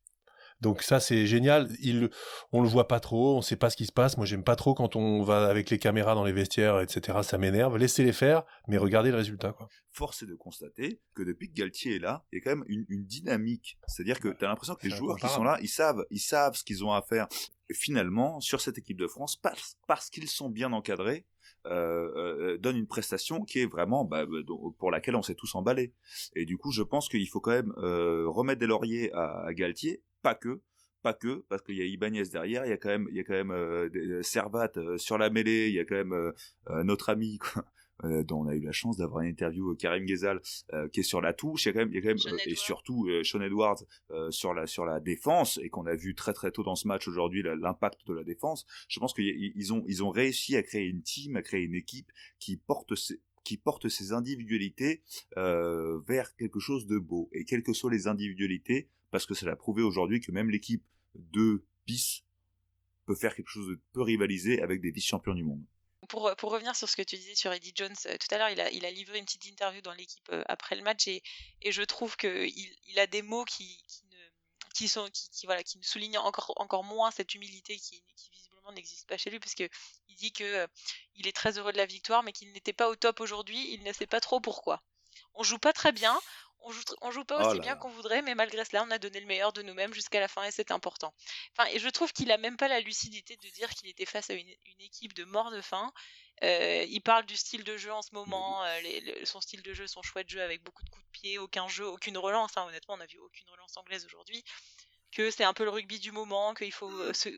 [0.61, 1.69] Donc ça c'est génial.
[1.81, 2.09] Il,
[2.51, 4.17] on le voit pas trop, on sait pas ce qui se passe.
[4.17, 7.19] Moi j'aime pas trop quand on va avec les caméras dans les vestiaires, etc.
[7.23, 7.77] Ça m'énerve.
[7.77, 9.53] Laissez-les faire, mais regardez le résultat.
[9.53, 9.67] Quoi.
[9.91, 12.65] force est de constater que depuis que Galtier est là, il y a quand même
[12.67, 13.79] une, une dynamique.
[13.87, 16.55] C'est-à-dire que tu as l'impression que les joueurs qui sont là, ils savent, ils savent
[16.55, 17.27] ce qu'ils ont à faire.
[17.69, 21.25] Et finalement, sur cette équipe de France, parce, parce qu'ils sont bien encadrés,
[21.65, 24.37] euh, euh, donnent une prestation qui est vraiment bah, bah,
[24.77, 25.93] pour laquelle on s'est tous emballés.
[26.35, 29.53] Et du coup, je pense qu'il faut quand même euh, remettre des lauriers à, à
[29.53, 30.61] Galtier, pas que,
[31.01, 33.19] pas que, parce qu'il y a Ibanez derrière, il y a quand même, il y
[33.19, 37.09] a quand même euh, Servat sur la mêlée, il y a quand même euh, notre
[37.09, 37.65] ami quoi,
[38.03, 40.41] dont on a eu la chance d'avoir une interview euh, Karim Ghezal
[40.73, 42.07] euh, qui est sur la touche, il y a quand même, il y a quand
[42.07, 45.69] même Sean euh, et surtout euh, Sean Edwards euh, sur la sur la défense et
[45.69, 48.65] qu'on a vu très très tôt dans ce match aujourd'hui l'impact de la défense.
[48.87, 52.11] Je pense qu'ils ont ils ont réussi à créer une team, à créer une équipe
[52.39, 55.01] qui porte ses qui porte ses individualités
[55.37, 57.29] euh, vers quelque chose de beau.
[57.33, 60.83] Et quelles que soient les individualités, parce que ça l'a prouvé aujourd'hui que même l'équipe
[61.15, 62.23] de bis
[63.07, 65.63] peut faire quelque chose de peut rivaliser avec des vice-champions du monde.
[66.09, 68.49] Pour, pour revenir sur ce que tu disais sur Eddie Jones, euh, tout à l'heure,
[68.49, 71.23] il a, livré une petite interview dans l'équipe euh, après le match et,
[71.65, 73.81] je trouve qu'il il a des mots qui,
[74.73, 74.89] qui,
[75.81, 79.69] soulignent encore, moins cette humilité qui, visiblement n'existe pas chez lui parce que
[80.09, 80.67] il dit que euh,
[81.15, 83.83] il est très heureux de la victoire mais qu'il n'était pas au top aujourd'hui, il
[83.83, 84.81] ne sait pas trop pourquoi.
[85.35, 86.19] On joue pas très bien,
[86.61, 87.75] on joue, on joue pas aussi Oh bien là.
[87.77, 90.43] qu'on voudrait, mais malgré cela, on a donné le meilleur de nous-mêmes jusqu'à la fin
[90.43, 91.13] et c'est important.
[91.57, 94.29] Enfin, et je trouve qu'il a même pas la lucidité de dire qu'il était face
[94.29, 95.91] à une, une équipe de mort de faim.
[96.43, 99.61] Euh, il parle du style de jeu en ce moment, euh, les- le- son style
[99.61, 102.17] de jeu, son choix de jeu avec beaucoup de coups de pied, aucun jeu, aucune
[102.17, 102.51] relance.
[102.55, 102.65] hein.
[102.67, 104.43] honnêtement, on a vu aucune relance anglaise aujourd'hui.
[105.11, 107.29] Que c'est un peu le rugby du moment, qu'il faut euh, se-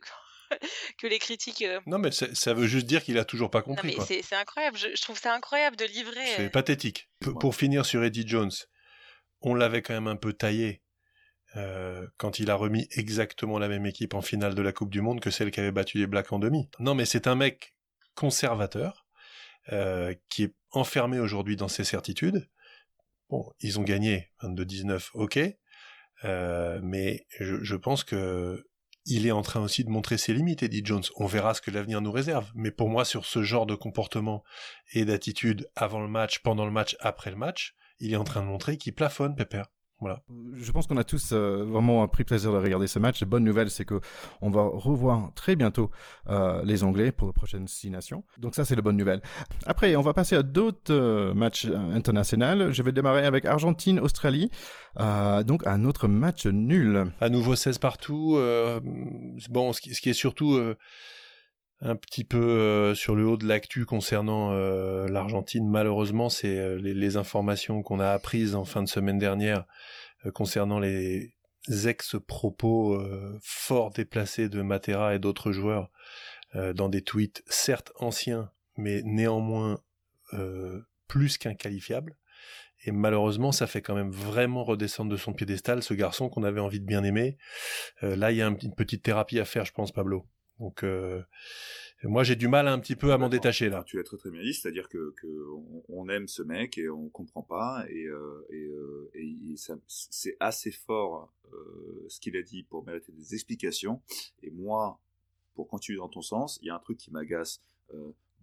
[0.99, 1.63] que les critiques.
[1.88, 3.95] Non, mais ça veut juste dire qu'il a toujours pas compris.
[4.05, 4.77] c'est incroyable.
[4.77, 6.25] Je, je trouve ça incroyable de livrer.
[6.36, 7.07] C'est pathétique.
[7.21, 8.51] P- pour finir sur Eddie Jones,
[9.41, 10.82] on l'avait quand même un peu taillé
[11.58, 15.01] euh, quand il a remis exactement la même équipe en finale de la Coupe du
[15.01, 16.69] Monde que celle qui avait battu les Blacks en demi.
[16.80, 17.75] Non, mais c'est un mec
[18.15, 19.06] conservateur
[19.71, 22.47] euh, qui est enfermé aujourd'hui dans ses certitudes.
[23.30, 25.39] Bon, ils ont gagné 22-19, ok,
[26.23, 28.65] euh, mais je, pense que
[29.06, 31.04] il est en train aussi de montrer ses limites, Eddie Jones.
[31.15, 32.49] On verra ce que l'avenir nous réserve.
[32.56, 34.43] Mais pour moi, sur ce genre de comportement
[34.93, 38.42] et d'attitude avant le match, pendant le match, après le match, il est en train
[38.42, 39.68] de montrer qu'il plafonne, Pépère.
[40.02, 40.24] Voilà.
[40.56, 43.22] Je pense qu'on a tous euh, vraiment pris plaisir de regarder ce match.
[43.22, 44.02] La bonne nouvelle, c'est que
[44.42, 45.92] on va revoir très bientôt
[46.28, 48.24] euh, les Anglais pour la prochaine Six Nations.
[48.40, 49.22] Donc ça, c'est la bonne nouvelle.
[49.68, 52.72] Après, on va passer à d'autres euh, matchs internationaux.
[52.72, 54.50] Je vais démarrer avec Argentine-Australie.
[55.00, 57.06] Euh, donc un autre match nul.
[57.22, 58.40] À nouveau 16 partout.
[59.52, 60.60] bon, ce qui, ce qui est surtout
[61.82, 66.78] un petit peu euh, sur le haut de l'actu concernant euh, l'Argentine, malheureusement, c'est euh,
[66.78, 69.65] les, les informations qu'on a apprises en fin de semaine dernière
[70.36, 71.34] concernant les
[71.67, 73.04] ex-propos
[73.41, 75.89] fort déplacés de Matera et d'autres joueurs
[76.54, 79.80] dans des tweets certes anciens, mais néanmoins
[81.08, 82.15] plus qu'inqualifiables.
[82.86, 86.60] Et malheureusement, ça fait quand même vraiment redescendre de son piédestal ce garçon qu'on avait
[86.60, 87.39] envie de bien aimer.
[88.04, 90.28] Là, il y a un- une petite thérapie à faire, je pense, Pablo.
[90.62, 91.24] Donc, euh,
[92.04, 93.84] moi, j'ai du mal un petit peu à m'en détacher là.
[93.84, 96.88] Tu l'as très très bien dit, c'est-à-dire que, que on, on aime ce mec et
[96.88, 99.56] on comprend pas et, euh, et, euh, et
[99.88, 101.34] c'est assez fort
[102.08, 104.02] ce qu'il a dit pour mériter des explications.
[104.43, 105.02] Et moi,
[105.56, 107.60] pour continuer dans ton sens, il y a un truc qui m'agace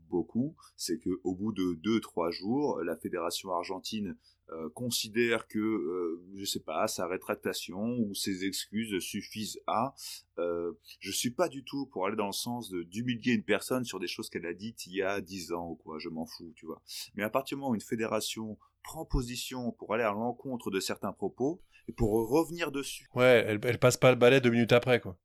[0.08, 4.16] beaucoup, c'est que au bout de deux trois jours, la fédération argentine
[4.50, 9.94] euh, considère que euh, je sais pas sa rétractation ou ses excuses suffisent à
[10.38, 13.84] euh, je suis pas du tout pour aller dans le sens de d'humilier une personne
[13.84, 16.24] sur des choses qu'elle a dites il y a dix ans ou quoi, je m'en
[16.24, 16.80] fous, tu vois.
[17.14, 20.80] Mais à partir du moment où une fédération prend position pour aller à l'encontre de
[20.80, 24.72] certains propos et pour revenir dessus, Ouais, elle, elle passe pas le balai deux minutes
[24.72, 25.18] après, quoi.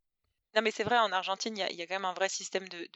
[0.55, 2.87] Non, mais c'est vrai, en Argentine, il y, a- quand même un vrai système de,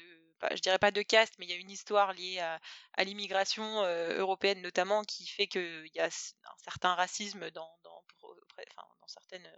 [0.51, 4.17] je dirais pas de caste, mais il y a une histoire liée à, l'immigration euh,
[4.19, 8.03] européenne notamment qui fait qu'il y a un certain racisme dans, dans,
[9.07, 9.57] certaines, euh,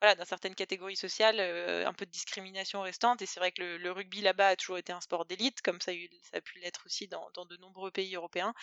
[0.00, 3.20] voilà, dans certaines catégories sociales, euh, un peu de discrimination restante.
[3.22, 5.92] Et c'est vrai que le, rugby là-bas a toujours été un sport d'élite, comme ça,
[6.32, 8.54] a pu l'être aussi dans, de nombreux pays européens.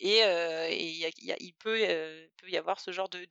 [0.00, 1.78] Et, il, peut,
[2.38, 3.26] peut y avoir ce genre de,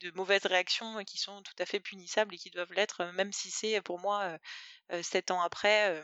[0.00, 3.32] de mauvaises réactions qui sont tout à fait punissables et qui doivent l'être, euh, même
[3.32, 4.38] si c'est pour moi euh,
[4.92, 6.02] euh, sept ans après euh,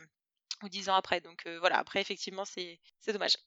[0.63, 1.21] ou dix ans après.
[1.21, 3.37] Donc euh, voilà, après effectivement c'est dommage.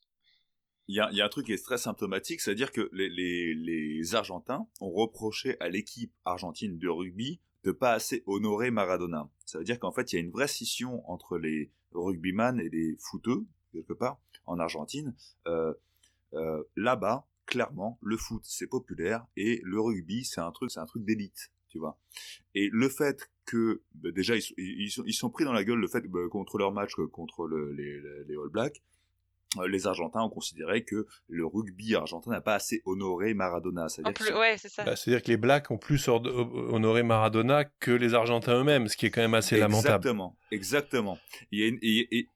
[0.88, 3.08] il y a, il y a un truc qui est très symptomatique, c'est-à-dire que les,
[3.08, 9.28] les, Argentins ont reproché à l'équipe argentine de rugby de pas assez honorer Maradona.
[9.44, 12.68] Ça veut dire qu'en fait, il y a une vraie scission entre les rugbyman et
[12.68, 15.14] les footeux, quelque part, en Argentine.
[15.46, 15.74] Euh,
[16.34, 20.86] euh, Là-bas, clairement, le foot, c'est populaire, et le rugby, c'est un truc, c'est un
[20.86, 21.98] truc d'élite, tu vois.
[22.54, 25.64] Et le fait que, bah, déjà, ils, sont- ils, sont, ils sont pris dans la
[25.64, 28.82] gueule le fait, bah, contre leur match, euh, contre le- les, les All Blacks,
[29.58, 33.88] euh, les Argentins ont considéré que le rugby argentin n'a pas assez honoré Maradona.
[33.88, 34.56] C'est-à-dire ouais.
[34.84, 36.22] Bah, que les Blacks ont plus or-
[36.70, 39.94] honoré Maradona que les Argentins eux-mêmes, ce qui est quand même assez lamentable.
[39.94, 41.18] Exactement, exactement.
[41.50, 42.28] Et, et-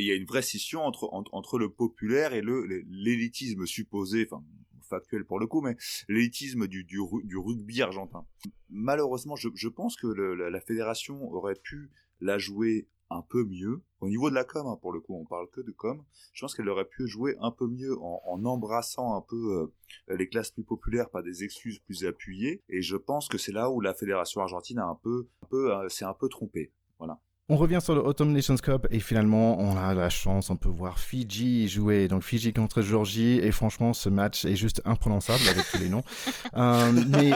[0.00, 4.42] et il y a une vraie scission entre, le populaire et l'élitisme supposé, enfin
[4.88, 5.76] factuel pour le coup, mais
[6.08, 8.26] l'élitisme du, du, ru- du rugby argentin.
[8.70, 13.82] Malheureusement, je, pense que la, fédération aurait pu la jouer un peu mieux.
[14.00, 16.02] Au niveau de la com, hein, pour le coup, on parle que de com.
[16.32, 19.70] Je pense qu'elle aurait pu jouer un peu mieux en, embrassant un peu
[20.08, 22.62] euh, les classes plus populaires par des excuses plus appuyées.
[22.68, 25.88] Et je pense que c'est là où la fédération argentine a un peu, un euh,
[25.88, 26.72] s'est un peu trompée.
[26.98, 27.20] Voilà.
[27.52, 30.68] On revient sur le Autumn Nations Cup et finalement on a la chance, on peut
[30.68, 32.06] voir Fidji jouer.
[32.06, 36.04] Donc Fidji contre Georgie et franchement ce match est juste imprononçable avec tous les noms.
[36.56, 37.30] Euh, mais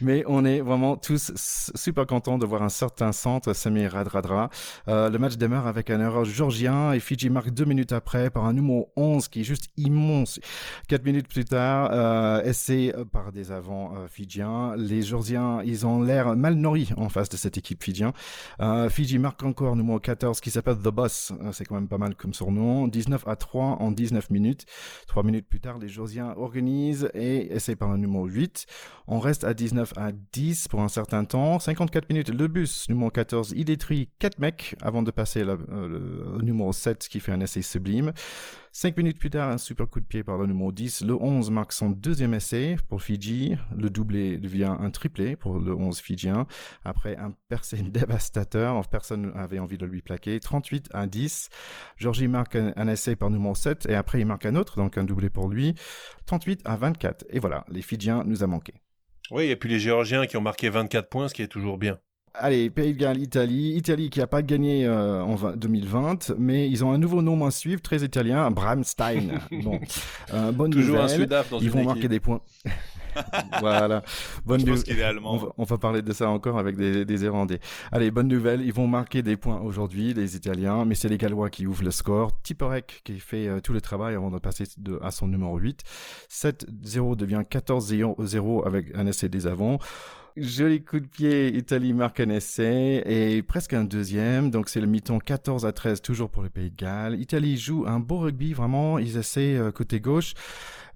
[0.00, 1.32] Mais on est vraiment tous
[1.74, 4.50] super contents de voir un certain centre, Samir Radradra.
[4.88, 8.44] Euh, le match démarre avec un erreur georgien et Fidji marque deux minutes après par
[8.44, 10.40] un numéro 11 qui est juste immense.
[10.88, 14.74] Quatre minutes plus tard, euh, essai par des avants euh, fidjiens.
[14.76, 18.12] Les Georgiens, ils ont l'air mal nourris en face de cette équipe fidjien.
[18.60, 21.32] Euh, Fidji marque encore numéro 14 qui s'appelle The Boss.
[21.42, 22.88] Euh, c'est quand même pas mal comme surnom.
[22.88, 24.66] 19 à 3 en 19 minutes.
[25.06, 28.66] Trois minutes plus tard, les Georgiens organisent et essaient par un numéro 8.
[29.06, 31.58] On reste à 19 à 10 pour un certain temps.
[31.58, 36.42] 54 minutes, le bus numéro 14, il détruit 4 mecs avant de passer euh, le,
[36.42, 38.12] numéro 7 qui fait un essai sublime.
[38.72, 41.02] 5 minutes plus tard, un super coup de pied par le numéro 10.
[41.04, 43.56] Le 11 marque son deuxième essai pour Fidji.
[43.76, 46.46] Le doublé devient un triplé pour le 11 fidjien.
[46.84, 50.40] Après un percé dévastateur, personne n'avait envie de lui plaquer.
[50.40, 51.50] 38 à 10.
[51.96, 54.98] Georgie marque un, un, essai par numéro 7 et après il marque un autre, donc
[54.98, 55.74] un doublé pour lui.
[56.26, 57.26] 38 à 24.
[57.30, 58.83] Et voilà, les Fidjiens nous a manqué.
[59.30, 61.98] Oui, et puis les Géorgiens qui ont marqué 24 points, ce qui est toujours bien.
[62.36, 63.74] Allez, Pays de Galles, Italie.
[63.76, 67.52] Italie qui n'a pas gagné euh, en 2020, mais ils ont un nouveau nom à
[67.52, 69.38] suivre, très italien, Bramstein.
[69.62, 69.78] bon,
[70.32, 71.12] euh, bonne Toujours nouvelle.
[71.12, 71.88] un Sudaf dans ils vont équipe.
[71.88, 72.40] marquer des points.
[73.60, 74.02] voilà.
[74.44, 75.34] Bonne Je pense nou- qu'il est allemand.
[75.34, 77.60] On va, on va parler de ça encore avec des, des Irlandais.
[77.92, 81.50] Allez, bonne nouvelle, ils vont marquer des points aujourd'hui, les Italiens, mais c'est les Gallois
[81.50, 82.30] qui ouvrent le score.
[82.42, 85.80] Tiporek qui fait euh, tout le travail avant de passer de, à son numéro 8.
[86.30, 89.78] 7-0 devient 14-0 avec un essai des avants.
[90.36, 94.50] Joli coup de pied, Italie marque un essai et presque un deuxième.
[94.50, 97.20] Donc c'est le mi-temps 14 à 13 toujours pour le Pays de Galles.
[97.20, 98.98] Italie joue un beau rugby vraiment.
[98.98, 100.34] Ils essaient euh, côté gauche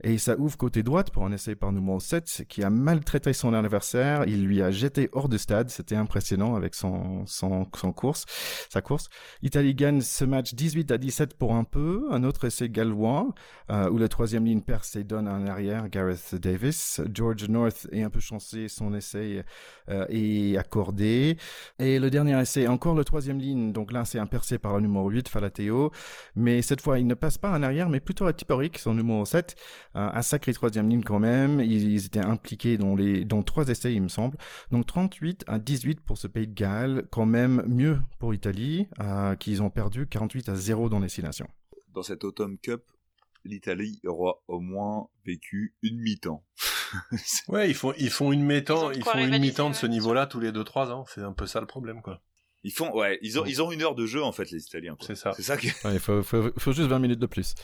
[0.02, 3.52] et ça ouvre côté droite pour un essai par numéro 7 qui a maltraité son
[3.52, 4.24] adversaire.
[4.26, 5.70] Il lui a jeté hors de stade.
[5.70, 8.24] C'était impressionnant avec son, son, son course,
[8.70, 9.08] sa course.
[9.42, 12.06] Italie gagne ce match 18 à 17 pour un peu.
[12.10, 13.28] Un autre essai gallois
[13.70, 17.00] euh, où la troisième ligne perce et donne en arrière Gareth Davis.
[17.12, 18.68] George North est un peu chancé.
[18.68, 19.44] Son essai
[19.88, 21.36] euh, est accordé.
[21.78, 23.72] Et le dernier essai, encore le troisième ligne.
[23.72, 25.90] Donc là, c'est un percé par le numéro 8, Falateo.
[26.36, 29.24] Mais cette fois, il ne passe pas en arrière, mais plutôt à Tiporic, son numéro
[29.24, 29.56] 7
[29.94, 31.60] un sacré troisième ligne quand même.
[31.60, 34.36] Ils, ils, étaient impliqués dans les dans trois essais, il me semble.
[34.70, 39.34] Donc 38 à 18 pour ce pays de Galles, quand même mieux pour Italie, euh,
[39.36, 41.48] qu'ils ont perdu 48 à 0 dans les six nations.
[41.94, 42.82] Dans cette Autumn Cup,
[43.44, 46.44] l'Italie aura au moins vécu une mi-temps.
[47.48, 50.40] ouais, ils font ils font une mi-temps, Ils font une mi-temps de ce niveau-là tous
[50.40, 51.04] les 2-3 ans.
[51.08, 52.20] C'est un peu ça le problème, quoi.
[52.64, 54.96] Ils font, ouais, ils ont, ils ont une heure de jeu en fait, les Italiens.
[55.00, 55.32] C'est ça.
[55.32, 55.68] C'est ça qui.
[55.84, 57.54] Ouais, il faut, faut, faut, juste 20 minutes de plus.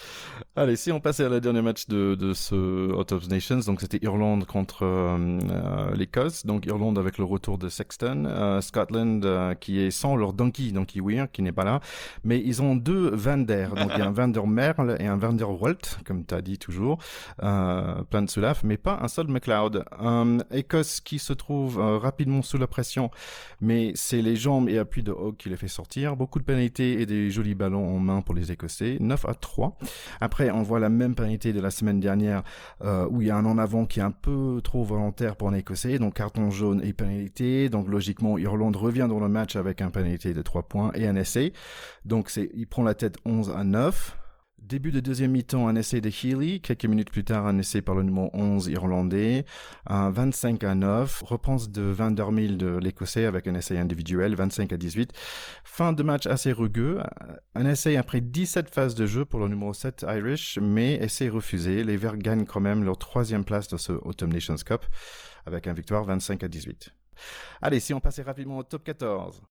[0.57, 3.81] Allez, si on passait à la dernier match de, de ce Out of Nations, donc
[3.81, 9.55] c'était Irlande contre euh, l'Écosse, donc Irlande avec le retour de Sexton, euh, Scotland euh,
[9.55, 11.81] qui est sans leur donkey, Donkey Weir, qui n'est pas là,
[12.23, 15.09] mais ils ont deux Van Der, donc il y a un Van Der Merle et
[15.09, 16.99] un Van Der Walt, comme tu as dit toujours,
[17.43, 19.85] euh, plein de soulaf, mais pas un seul McLeod.
[20.53, 23.11] Écosse qui se trouve euh, rapidement sous la pression,
[23.61, 26.15] mais c'est les jambes et appui de Hogg qui les fait sortir.
[26.15, 28.99] Beaucoup de pénalités et des jolis ballons en main pour les Écossais.
[29.01, 29.77] 9 à 3.
[30.21, 32.43] Après, on voit la même pénalité de la semaine dernière
[32.83, 35.49] euh, où il y a un en avant qui est un peu trop volontaire pour
[35.49, 35.99] un Écossais.
[35.99, 37.69] Donc carton jaune et pénalité.
[37.69, 41.17] Donc logiquement, Irlande revient dans le match avec un pénalité de 3 points et un
[41.17, 41.53] essai.
[42.05, 44.17] Donc il prend la tête 11 à 9.
[44.67, 46.63] Début de deuxième mi-temps, un essai de Healy.
[46.63, 49.45] Quelques minutes plus tard, un essai par le numéro 11 irlandais.
[49.85, 51.23] Un 25 à 9.
[51.23, 55.13] Repense de Van der Mil de l'Écossais avec un essai individuel, 25 à 18.
[55.65, 56.99] Fin de match assez rugueux.
[57.55, 61.85] Un essai après 17 phases de jeu pour le numéro 7 Irish, mais essai refusé.
[61.85, 64.87] Les Verts gagnent quand même leur troisième place dans ce Autumn Nations Cup
[65.45, 66.91] avec un victoire 25 à 18.
[67.61, 69.43] Allez, si on passait rapidement au top 14.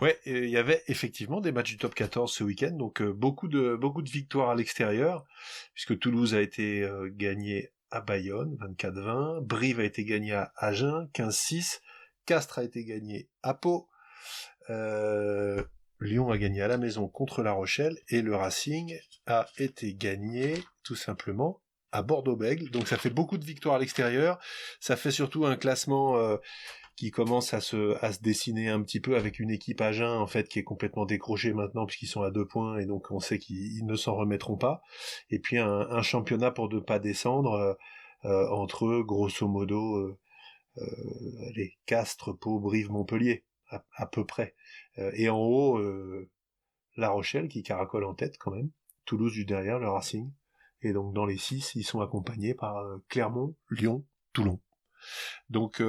[0.00, 3.48] Ouais, il y avait effectivement des matchs du top 14 ce week-end, donc euh, beaucoup
[3.48, 5.26] de beaucoup de victoires à l'extérieur,
[5.74, 11.10] puisque Toulouse a été euh, gagné à Bayonne, 24-20, Brive a été gagné à Agen,
[11.12, 11.80] 15-6,
[12.24, 13.88] Castres a été gagné à Pau,
[14.70, 15.62] euh,
[16.00, 20.54] Lyon a gagné à la maison contre La Rochelle, et le Racing a été gagné
[20.82, 21.60] tout simplement
[21.92, 22.70] à Bordeaux-Bègles.
[22.70, 24.38] Donc ça fait beaucoup de victoires à l'extérieur,
[24.80, 26.38] ça fait surtout un classement euh,
[27.00, 30.18] qui commence à se, à se dessiner un petit peu avec une équipe à jeun
[30.18, 33.20] en fait qui est complètement décrochée maintenant puisqu'ils sont à deux points et donc on
[33.20, 34.82] sait qu'ils ne s'en remettront pas.
[35.30, 37.72] Et puis un, championnat pour ne pas descendre euh,
[38.26, 40.18] euh, entre eux, grosso modo, euh,
[41.56, 44.54] les Castres, Pau, Brive, Montpellier, à, peu près.
[44.98, 45.80] et en haut,
[46.98, 48.68] La Rochelle qui caracole en tête quand même,
[49.06, 50.30] Toulouse du derrière, le Racing.
[50.82, 54.60] Et donc dans les six, ils sont accompagnés par Clermont, Lyon, Toulon.
[55.48, 55.80] Donc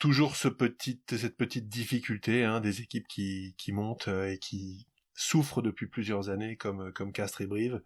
[0.00, 6.30] toujours ce cette petite difficulté hein, des équipes qui, montent et qui souffrent depuis plusieurs
[6.30, 7.82] années comme, comme Castres et Brive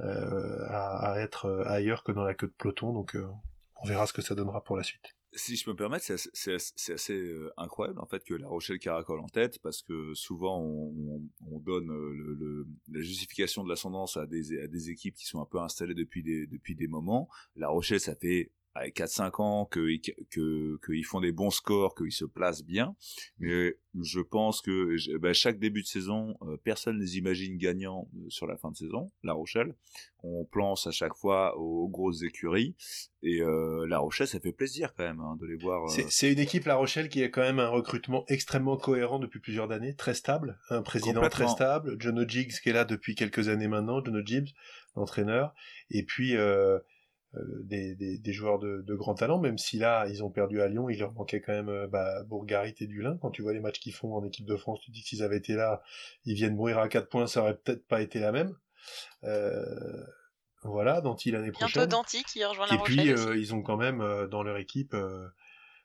[0.00, 2.92] euh, à, être ailleurs que dans la queue de peloton.
[2.92, 3.26] Donc euh,
[3.82, 5.16] on verra ce que ça donnera pour la suite.
[5.32, 6.54] si je me permettre, c'est
[6.92, 11.58] assez, euh, incroyable en fait que La Rochelle caracole en tête parce que souvent on,
[11.60, 15.58] donne euh, la justification de l'ascendance à des, à des équipes qui sont un peu
[15.58, 17.28] installées depuis des, depuis des moments.
[17.56, 18.52] La Rochelle, ça fait
[18.84, 22.94] 4-5 ans qu'ils que, que, font des bons scores, qu'ils se placent bien.
[23.38, 28.08] Mais je pense que bah, chaque début de saison, euh, personne ne les imagine gagnants
[28.16, 29.74] euh, sur la fin de saison, La Rochelle.
[30.22, 32.74] On place à chaque fois aux grosses écuries.
[33.22, 35.88] Et euh, La Rochelle, ça fait plaisir quand même hein, de les voir.
[35.88, 39.70] C'est une équipe, La Rochelle, qui a quand même un recrutement extrêmement cohérent depuis plusieurs
[39.70, 40.58] années, très stable.
[40.70, 41.96] Un président très stable.
[41.98, 44.50] John O'Jiggs qui est là depuis quelques années maintenant, John O'Jibbs,
[44.96, 45.54] l'entraîneur.
[45.90, 46.34] Et puis...
[47.34, 50.98] Euh, des, joueurs de, grand talent, même si là, ils ont perdu à Lyon, il
[50.98, 53.18] leur manquait quand même euh, bah, Bourgarit et Dulin.
[53.20, 55.22] Quand tu vois les matchs qu'ils font en équipe de France, tu dis que s'ils
[55.22, 55.82] avaient été là,
[56.24, 58.54] ils viennent mourir à 4 points, ça aurait peut-être pas été la même.
[59.24, 59.64] Euh,
[60.62, 61.82] voilà, Danti l'année prochaine.
[61.82, 64.96] Bientôt Danti qui rejoint la Et puis, ils ont quand même dans leur équipe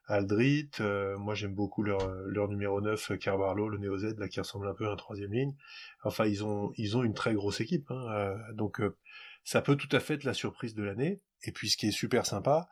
[0.08, 4.68] Aldrit, moi j'aime beaucoup leur, leur numéro 9, Carbarlo, le Néo Z, là, qui ressemble
[4.68, 5.56] un peu à un troisième ligne.
[6.04, 7.90] Enfin, ils ont, ils ont une très grosse équipe.
[7.92, 8.82] Hein, donc,
[9.44, 11.22] ça peut tout à fait être la surprise de l'année.
[11.44, 12.70] Et puis ce qui est super sympa,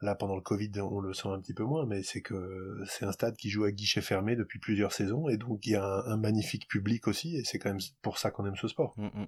[0.00, 3.04] là pendant le Covid on le sent un petit peu moins, mais c'est que c'est
[3.04, 5.84] un stade qui joue à guichet fermé depuis plusieurs saisons, et donc il y a
[5.84, 8.94] un, magnifique public aussi, et c'est quand même pour ça qu'on aime ce sport.
[8.96, 9.26] Mmh, mmh.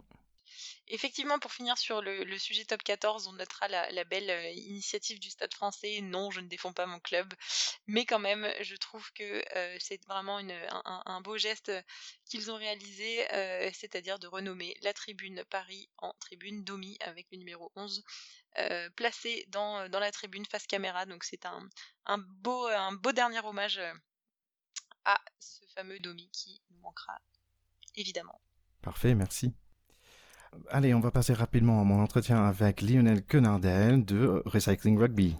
[0.89, 5.31] Effectivement, pour finir sur le, sujet top 14, on notera la, belle euh, initiative du
[5.31, 6.01] Stade français.
[6.01, 7.33] Non, je ne défends pas mon club,
[7.87, 11.73] mais quand même, je trouve que euh, c'est vraiment un, beau geste
[12.25, 17.39] qu'ils ont réalisé, euh, c'est-à-dire de renommer la tribune Paris en tribune Domi avec le
[17.39, 18.03] numéro 11
[18.97, 21.05] placé dans, la tribune face caméra.
[21.05, 23.81] Donc c'est un, beau, un beau dernier hommage
[25.05, 27.19] à ce fameux Domi qui nous manquera
[27.97, 28.41] évidemment.
[28.83, 29.53] Parfait, merci.
[30.71, 35.37] Allez, on va passer rapidement à mon entretien avec Lionel Quenardel de Recycling Rugby.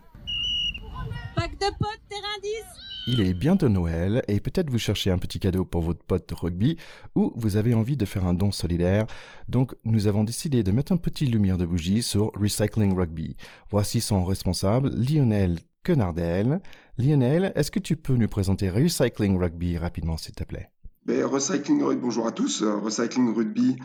[1.35, 5.39] Pack de potes, terrain 10 il est bientôt Noël et peut-être vous cherchez un petit
[5.39, 6.77] cadeau pour votre pote de rugby
[7.15, 9.07] ou vous avez envie de faire un don solidaire.
[9.49, 13.37] Donc nous avons décidé de mettre un petit lumière de bougie sur Recycling Rugby.
[13.71, 16.61] Voici son responsable, Lionel Quenardel.
[16.99, 20.73] Lionel, est-ce que tu peux nous présenter Recycling Rugby rapidement s'il te plaît?
[21.07, 22.63] Ben, Recycling Rugby, bonjour à tous.
[22.63, 23.77] Euh, Recycling Rugby,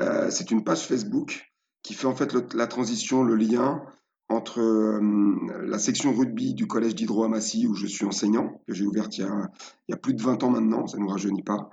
[0.00, 1.52] euh, c'est une page Facebook
[1.82, 3.82] qui fait en fait la transition, le lien
[4.30, 8.86] entre euh, la section rugby du collège d'Hydro Massy où je suis enseignant, que j'ai
[8.86, 9.26] ouverte il
[9.88, 11.68] y, a, plus de 20 ans maintenant, ça ne nous rajeunit pas,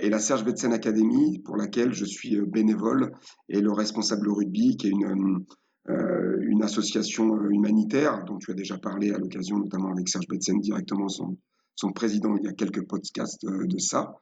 [0.00, 3.12] et la Serge Betsen Academy pour laquelle je suis bénévole
[3.48, 5.44] et le responsable rugby qui est une,
[5.86, 11.08] une association humanitaire dont tu as déjà parlé à l'occasion notamment avec Serge Betsen directement
[11.08, 11.36] son,
[11.76, 14.18] son président, il y a quelques podcasts euh, de ça,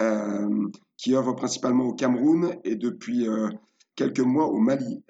[0.00, 3.48] euh, qui œuvre principalement au Cameroun et depuis euh,
[3.94, 5.02] quelques mois au Mali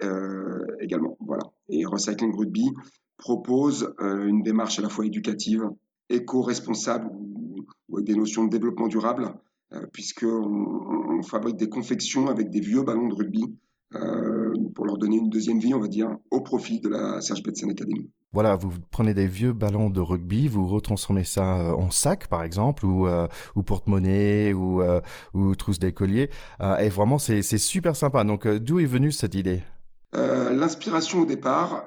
[0.79, 1.15] également.
[1.19, 1.43] Voilà.
[1.69, 2.71] Et Recycling Rugby
[3.17, 5.69] propose une démarche à la fois éducative,
[6.09, 9.31] éco-responsable ou, avec des notions de développement durable,
[9.93, 13.45] puisqu'on on fabrique des confections avec des vieux ballons de rugby
[14.75, 17.71] pour leur donner une deuxième vie, on va dire, au profit de la Serge Betsen
[17.71, 18.09] Academy.
[18.31, 22.43] Voilà, vous prenez des vieux ballons de rugby, vous retransformez ça euh, en sac, par
[22.43, 25.01] exemple, ou, euh, ou porte-monnaie, ou, euh,
[25.33, 26.29] ou trousse d'écolier.
[26.79, 28.23] et vraiment, c'est super sympa.
[28.23, 29.63] Donc, d'où est venue cette idée?
[30.13, 31.85] L'inspiration au départ,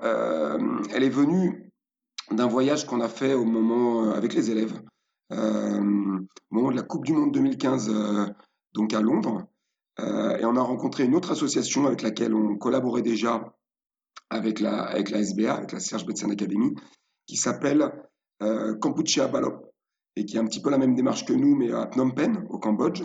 [0.94, 1.70] elle est venue
[2.30, 4.80] d'un voyage qu'on a fait au moment avec les élèves,
[5.30, 5.36] au
[6.50, 7.92] moment de la Coupe du Monde 2015,
[8.74, 9.46] donc à Londres.
[9.98, 13.54] Et on a rencontré une autre association avec laquelle on collaborait déjà
[14.32, 16.74] avec la, avec la SBA, avec la Serge Betsen Academy,
[17.26, 17.92] qui s'appelle
[18.42, 19.72] euh, Kampuchea Balop,
[20.16, 22.44] et qui a un petit peu la même démarche que nous, mais à Phnom Penh,
[22.48, 23.02] au Cambodge.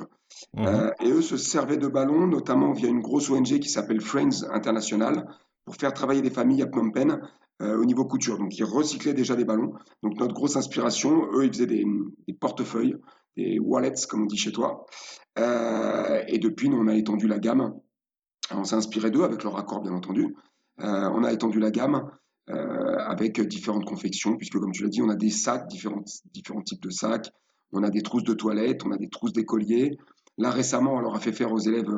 [0.55, 0.65] Mhm.
[0.65, 4.43] Euh, et eux se servaient de ballons, notamment via une grosse ONG qui s'appelle Friends
[4.51, 5.27] International,
[5.65, 7.19] pour faire travailler des familles à Phnom Penh
[7.61, 8.37] euh, au niveau couture.
[8.37, 9.73] Donc, ils recyclaient déjà des ballons.
[10.03, 11.85] Donc, notre grosse inspiration, eux, ils faisaient des,
[12.27, 12.95] des portefeuilles,
[13.37, 14.85] des wallets, comme on dit chez toi.
[15.39, 17.73] Euh, et depuis, nous, on a étendu la gamme.
[18.51, 20.35] on s'est inspiré d'eux, avec leur accord, bien entendu.
[20.81, 22.09] Euh, on a étendu la gamme
[22.49, 26.61] euh, avec différentes confections, puisque comme tu l'as dit, on a des sacs, différents, différents
[26.61, 27.31] types de sacs,
[27.71, 29.97] on a des trousses de toilettes, on a des trousses d'écoliers.
[30.37, 31.89] Là, récemment, on leur a fait faire aux élèves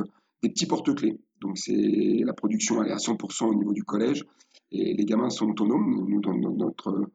[0.43, 1.19] des petits porte-clés.
[1.41, 4.25] Donc, c'est la production, elle est à 100% au niveau du collège.
[4.71, 6.05] Et les gamins sont autonomes.
[6.07, 7.09] Nous, dans, notre,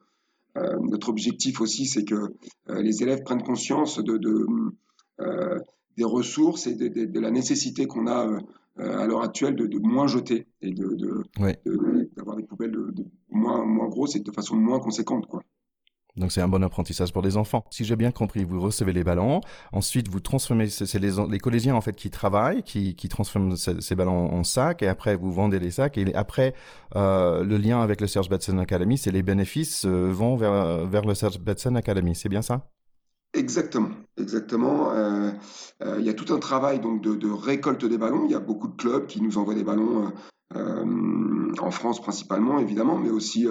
[0.57, 2.35] notre objectif aussi, c'est que
[2.69, 4.19] les élèves prennent conscience de,
[5.97, 8.39] des ressources et de la nécessité qu'on a
[8.81, 10.97] euh, à l'heure actuelle de, moins jeter et de,
[12.17, 15.27] d'avoir des poubelles de, moins, moins grosses et de façon moins conséquente.
[15.27, 15.45] Quoi.
[16.17, 17.65] Donc c'est un bon apprentissage pour les enfants.
[17.71, 19.41] Si j'ai bien compris, vous recevez les ballons,
[19.73, 24.33] ensuite vous transformez, c'est les, collégiens en fait qui travaillent, qui, qui transforment ces, ballons
[24.33, 26.55] en sacs, et après vous vendez les sacs, et après
[26.97, 31.05] euh, le lien avec le Serge Batson Academy, c'est les bénéfices euh, vont vers, vers
[31.05, 32.69] le Serge Batson Academy, c'est bien ça?
[33.35, 34.93] Exactement, exactement.
[34.93, 35.33] Euh,
[35.83, 38.27] euh, il y a tout un travail donc de, récolte des ballons.
[38.27, 40.13] Il y a beaucoup de clubs qui nous envoient des ballons
[40.55, 40.85] euh,
[41.63, 43.47] en France principalement, évidemment, mais aussi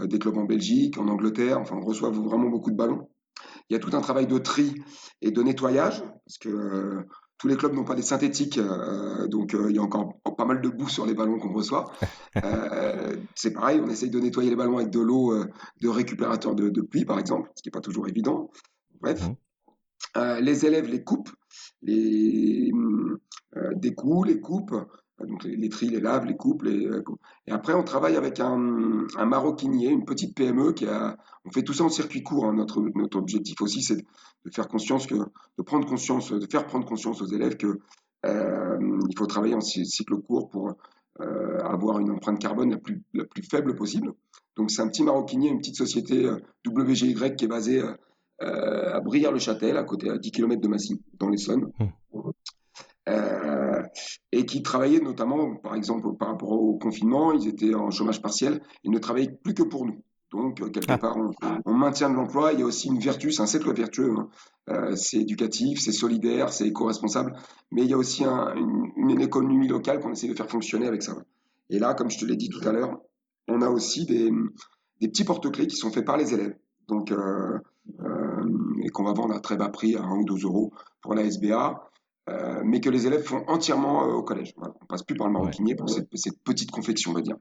[0.00, 1.58] des clubs en Belgique, en Angleterre.
[1.60, 3.08] Enfin, on reçoit vraiment beaucoup de ballons.
[3.68, 4.74] Il y a tout un travail de tri
[5.22, 7.04] et de nettoyage parce que
[7.38, 10.44] tous les clubs n'ont pas des synthétiques, euh, donc euh, il y a encore pas
[10.44, 11.92] mal de boue sur les ballons qu'on reçoit.
[12.42, 15.32] Euh, c'est pareil, on essaye de nettoyer les ballons avec de l'eau
[15.80, 18.50] de récupérateur de, de, pluie, par exemple, ce qui n'est pas toujours évident.
[19.00, 19.22] Bref,
[20.16, 20.40] mmh.
[20.40, 21.30] les élèves les coupent,
[21.80, 22.72] les
[23.76, 24.74] découpent, les coupent,
[25.20, 26.88] donc les, les les laves, les coupes, les,
[27.46, 31.62] et après on travaille avec un, un, maroquinier, une petite PME qui a, on fait
[31.62, 32.46] tout ça en circuit court.
[32.46, 32.54] Hein.
[32.54, 36.86] Notre, notre objectif aussi, c'est de faire conscience que, de prendre conscience, de faire prendre
[36.86, 37.78] conscience aux élèves que
[38.26, 40.74] euh, il faut travailler en cycle court pour
[41.20, 44.12] euh, avoir une empreinte carbone la plus, la plus faible possible.
[44.56, 47.82] Donc c'est un petit maroquinier, une petite société euh, WGY qui est basée
[48.42, 51.70] euh, à Brière-le-Châtel, à côté à 10 km de Massy, dans l'Essonne.
[51.78, 52.30] Mmh.
[53.94, 58.20] Euh, et qui travaillaient notamment, par exemple, par rapport au confinement, ils étaient en chômage
[58.20, 60.02] partiel, ils ne travaillaient plus que pour nous.
[60.32, 60.98] Donc, quelque ah.
[60.98, 61.30] part, on,
[61.64, 62.52] on, maintient de l'emploi.
[62.52, 64.14] Il y a aussi une vertu, c'est un cercle vertueux.
[64.18, 64.28] Hein.
[64.70, 67.34] Euh, c'est éducatif, c'est solidaire, c'est éco-responsable.
[67.70, 70.88] Mais il y a aussi un, une, une, économie locale qu'on essaie de faire fonctionner
[70.88, 71.14] avec ça.
[71.70, 73.00] Et là, comme je te l'ai dit tout à l'heure,
[73.46, 74.30] on a aussi des,
[75.00, 76.56] des petits porte-clés qui sont faits par les élèves.
[76.88, 77.58] Donc, euh,
[78.00, 81.14] euh, et qu'on va vendre à très bas prix, à 1 ou 2 euros pour
[81.14, 81.90] la SBA.
[82.30, 84.54] Euh, mais que les élèves font entièrement euh, au collège.
[84.56, 84.74] Voilà.
[84.80, 85.76] On passe plus par le maroquinier ouais.
[85.76, 87.36] pour cette, cette, petite confection, on va dire.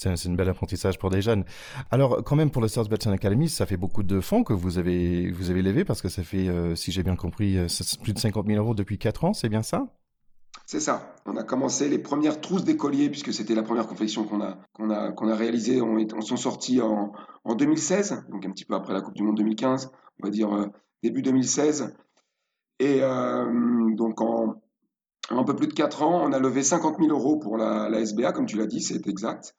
[0.00, 1.44] C'est un, bel apprentissage pour des jeunes.
[1.90, 4.78] Alors, quand même, pour le South Batson Academy, ça fait beaucoup de fonds que vous
[4.78, 7.66] avez, vous avez levé parce que ça fait, euh, si j'ai bien compris, euh,
[8.02, 9.88] plus de 50 000 euros depuis 4 ans, c'est bien ça?
[10.64, 11.14] C'est ça.
[11.26, 14.88] On a commencé les premières trousses d'écoliers, puisque c'était la première confection qu'on a, qu'on
[14.88, 15.82] a, qu'on a réalisée.
[15.82, 17.12] On, est, on sont sortis en,
[17.44, 19.92] en 2016, donc un petit peu après la Coupe du Monde 2015,
[20.22, 20.66] on va dire euh,
[21.02, 21.94] début 2016.
[22.78, 23.00] Et
[23.96, 24.60] donc en,
[25.30, 28.00] un peu plus de 4 ans, on a levé 50 000 euros pour la, la
[28.00, 29.54] SBA, comme tu l'as dit, c'est exact.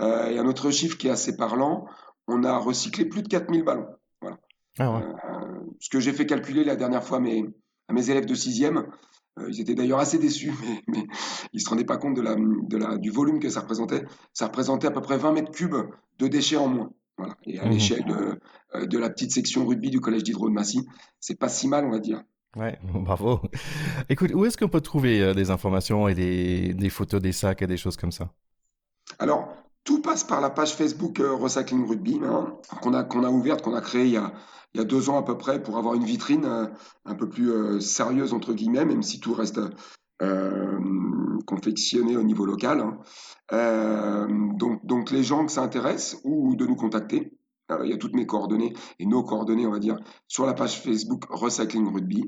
[0.00, 1.86] Euh, et un autre chiffre qui est assez parlant,
[2.28, 3.88] on a recyclé plus de 4 000 ballons.
[4.20, 4.38] Voilà.
[4.78, 5.02] Ah ouais.
[5.02, 7.44] euh, ce que j'ai fait calculer la dernière fois mes,
[7.88, 8.86] à mes élèves de 6e,
[9.38, 11.06] euh, ils étaient d'ailleurs assez déçus, mais, mais
[11.52, 14.04] ils ne se rendaient pas compte de la, de la, du volume que ça représentait.
[14.32, 15.76] Ça représentait à peu près 20 mètres cubes
[16.18, 16.90] de déchets en moins.
[17.18, 17.36] Voilà.
[17.46, 17.70] Et à mmh.
[17.70, 18.40] l'échelle de,
[18.74, 20.86] euh, de la petite section rugby du collège d'Hydro de Massy,
[21.20, 22.22] c'est pas si mal, on va dire.
[22.56, 23.40] Ouais, bravo.
[24.08, 27.66] Écoute, où est-ce qu'on peut trouver euh, des informations et des, photos des sacs et
[27.66, 28.32] des choses comme ça?
[29.18, 29.48] Alors,
[29.84, 33.62] tout passe par la page Facebook euh, Recycling Rugby hein, qu'on a, qu'on a ouverte,
[33.62, 34.32] qu'on a créée il y a,
[34.74, 36.66] il y a deux ans à peu près pour avoir une vitrine euh,
[37.04, 39.60] un peu plus sérieuse, entre guillemets, même si tout reste
[41.46, 42.80] confectionné au niveau local.
[42.80, 44.28] Hein.
[44.56, 47.36] donc, donc, les gens que ça intéresse ou de nous contacter,
[47.84, 49.96] il y a toutes mes coordonnées et nos coordonnées, on va dire,
[50.28, 52.24] sur la page Facebook Recycling Rugby.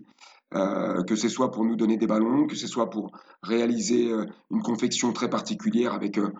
[0.54, 3.12] Euh, que ce soit pour nous donner des ballons, que ce soit pour
[3.42, 6.30] réaliser euh, une confection très particulière avec euh,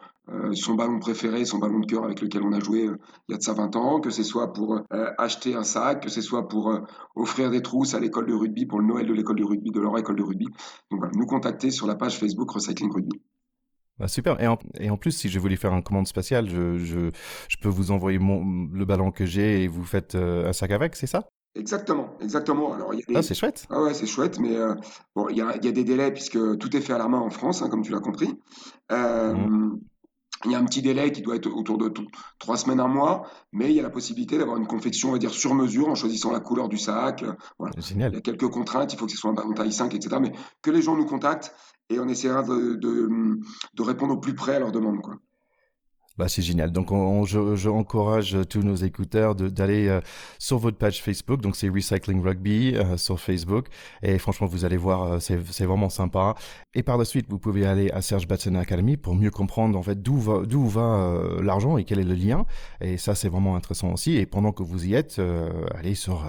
[0.55, 2.88] son ballon préféré, son ballon de cœur avec lequel on a joué
[3.28, 6.11] il y a de ça 20 ans, que ce soit pour acheter un sac, que
[6.11, 6.78] ce soit pour
[7.16, 9.80] offrir des trousses à l'école de rugby, pour le Noël de l'école de rugby, de
[9.80, 10.46] leur école de rugby.
[10.90, 13.22] Donc voilà, nous contacter sur la page Facebook Recycling Rugby.
[13.99, 14.40] Bah super.
[14.40, 17.11] Et en, et en, plus, si je voulais faire une commande spatiale, je, je,
[17.49, 20.70] je peux vous envoyer mon, le ballon que j'ai et vous faites euh, un sac
[20.70, 21.28] avec, c'est ça?
[21.55, 22.74] Exactement, exactement.
[22.74, 23.16] Alors, y a des...
[23.16, 23.66] Ah, c'est chouette.
[23.70, 24.74] Ah ouais, c'est chouette, mais euh,
[25.16, 27.18] bon, il y a, y a, des délais puisque tout est fait à la main
[27.18, 28.32] en France, hein, comme tu l'as compris.
[28.92, 29.80] Euh, mmh.
[30.44, 31.92] Il y a un petit délai qui doit être autour de
[32.38, 35.18] trois semaines, un mois, mais il y a la possibilité d'avoir une confection, on va
[35.18, 37.24] dire, sur mesure en choisissant la couleur du sac.
[37.59, 37.74] Voilà.
[37.80, 38.12] Génial.
[38.12, 40.16] Il y a quelques contraintes, il faut que ce soit un ballon taille 5, etc.
[40.20, 40.30] Mais
[40.62, 41.53] que les gens nous contactent
[41.91, 45.01] et on essaiera de, répondre au plus près à leurs demandes.
[45.01, 45.16] Quoi.
[46.18, 46.72] Bah, c'est génial.
[46.72, 50.00] Donc, on, je, je, encourage tous nos écouteurs d'aller euh,
[50.38, 51.40] sur votre page Facebook.
[51.40, 53.66] Donc, c'est Recycling Rugby euh, sur Facebook.
[54.02, 56.34] Et franchement, vous allez voir, euh, c'est vraiment sympa.
[56.74, 59.82] Et par la suite, vous pouvez aller à Serge Batson Academy pour mieux comprendre en
[59.82, 62.46] fait d'où va, va euh, l'argent et quel est le lien.
[62.80, 64.16] Et ça, c'est vraiment intéressant aussi.
[64.16, 66.24] Et pendant que vous y êtes, euh, allez sur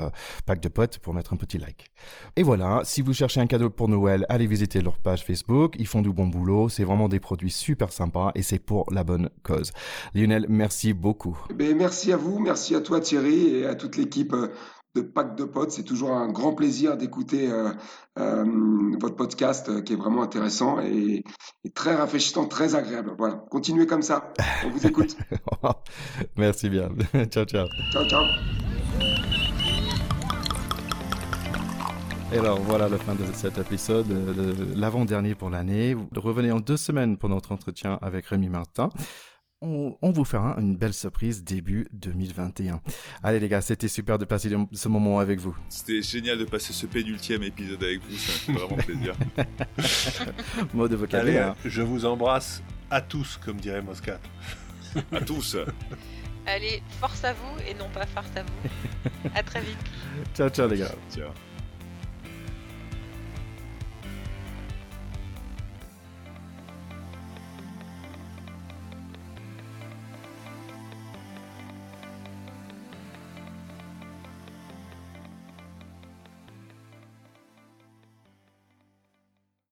[0.46, 1.92] Pack de Potes pour mettre un petit like.
[2.36, 2.82] Et voilà.
[2.84, 5.76] Si vous cherchez un cadeau pour Noël, allez visiter leur page Facebook.
[5.80, 6.70] Ils font du bon boulot.
[6.70, 9.72] C'est vraiment des produits super sympas et c'est pour la bonne cause.
[10.16, 11.38] Lionel, merci beaucoup.
[11.54, 14.50] Ben, merci à vous, merci à toi Thierry et à toute l'équipe euh,
[14.96, 15.72] de Pacte de Potes.
[15.72, 17.70] C'est toujours un grand plaisir d'écouter euh,
[18.18, 18.46] euh,
[19.00, 21.24] votre podcast qui est vraiment intéressant et,
[21.74, 23.14] très rafraîchissant, très agréable.
[23.18, 24.34] Voilà, continuez comme ça.
[24.66, 25.16] On vous écoute.
[26.38, 26.90] Merci bien.
[27.30, 27.68] ciao, ciao.
[27.92, 28.24] Ciao, ciao.
[32.32, 34.06] Et alors voilà la fin de cet épisode,
[34.76, 35.96] l'avant-dernier pour l'année.
[36.16, 38.90] Revenez en deux semaines pour notre entretien avec Rémi Martin.
[39.62, 42.82] On, on, vous fera une belle surprise début 2021.
[43.24, 45.54] Allez les gars, c'était super de passer ce moment avec vous.
[45.68, 49.16] C'était génial de passer ce pénultième épisode avec vous, ça fait vraiment plaisir.
[50.74, 51.56] Mot de vocabulaire.
[51.60, 54.20] Allez, je vous embrasse à tous, comme dirait Moscat.
[55.12, 55.58] à tous.
[56.46, 59.30] Allez, force à vous et non pas farce à vous.
[59.36, 59.78] à très vite.
[60.34, 60.96] ciao, ciao les gars.
[61.14, 61.32] Ciao.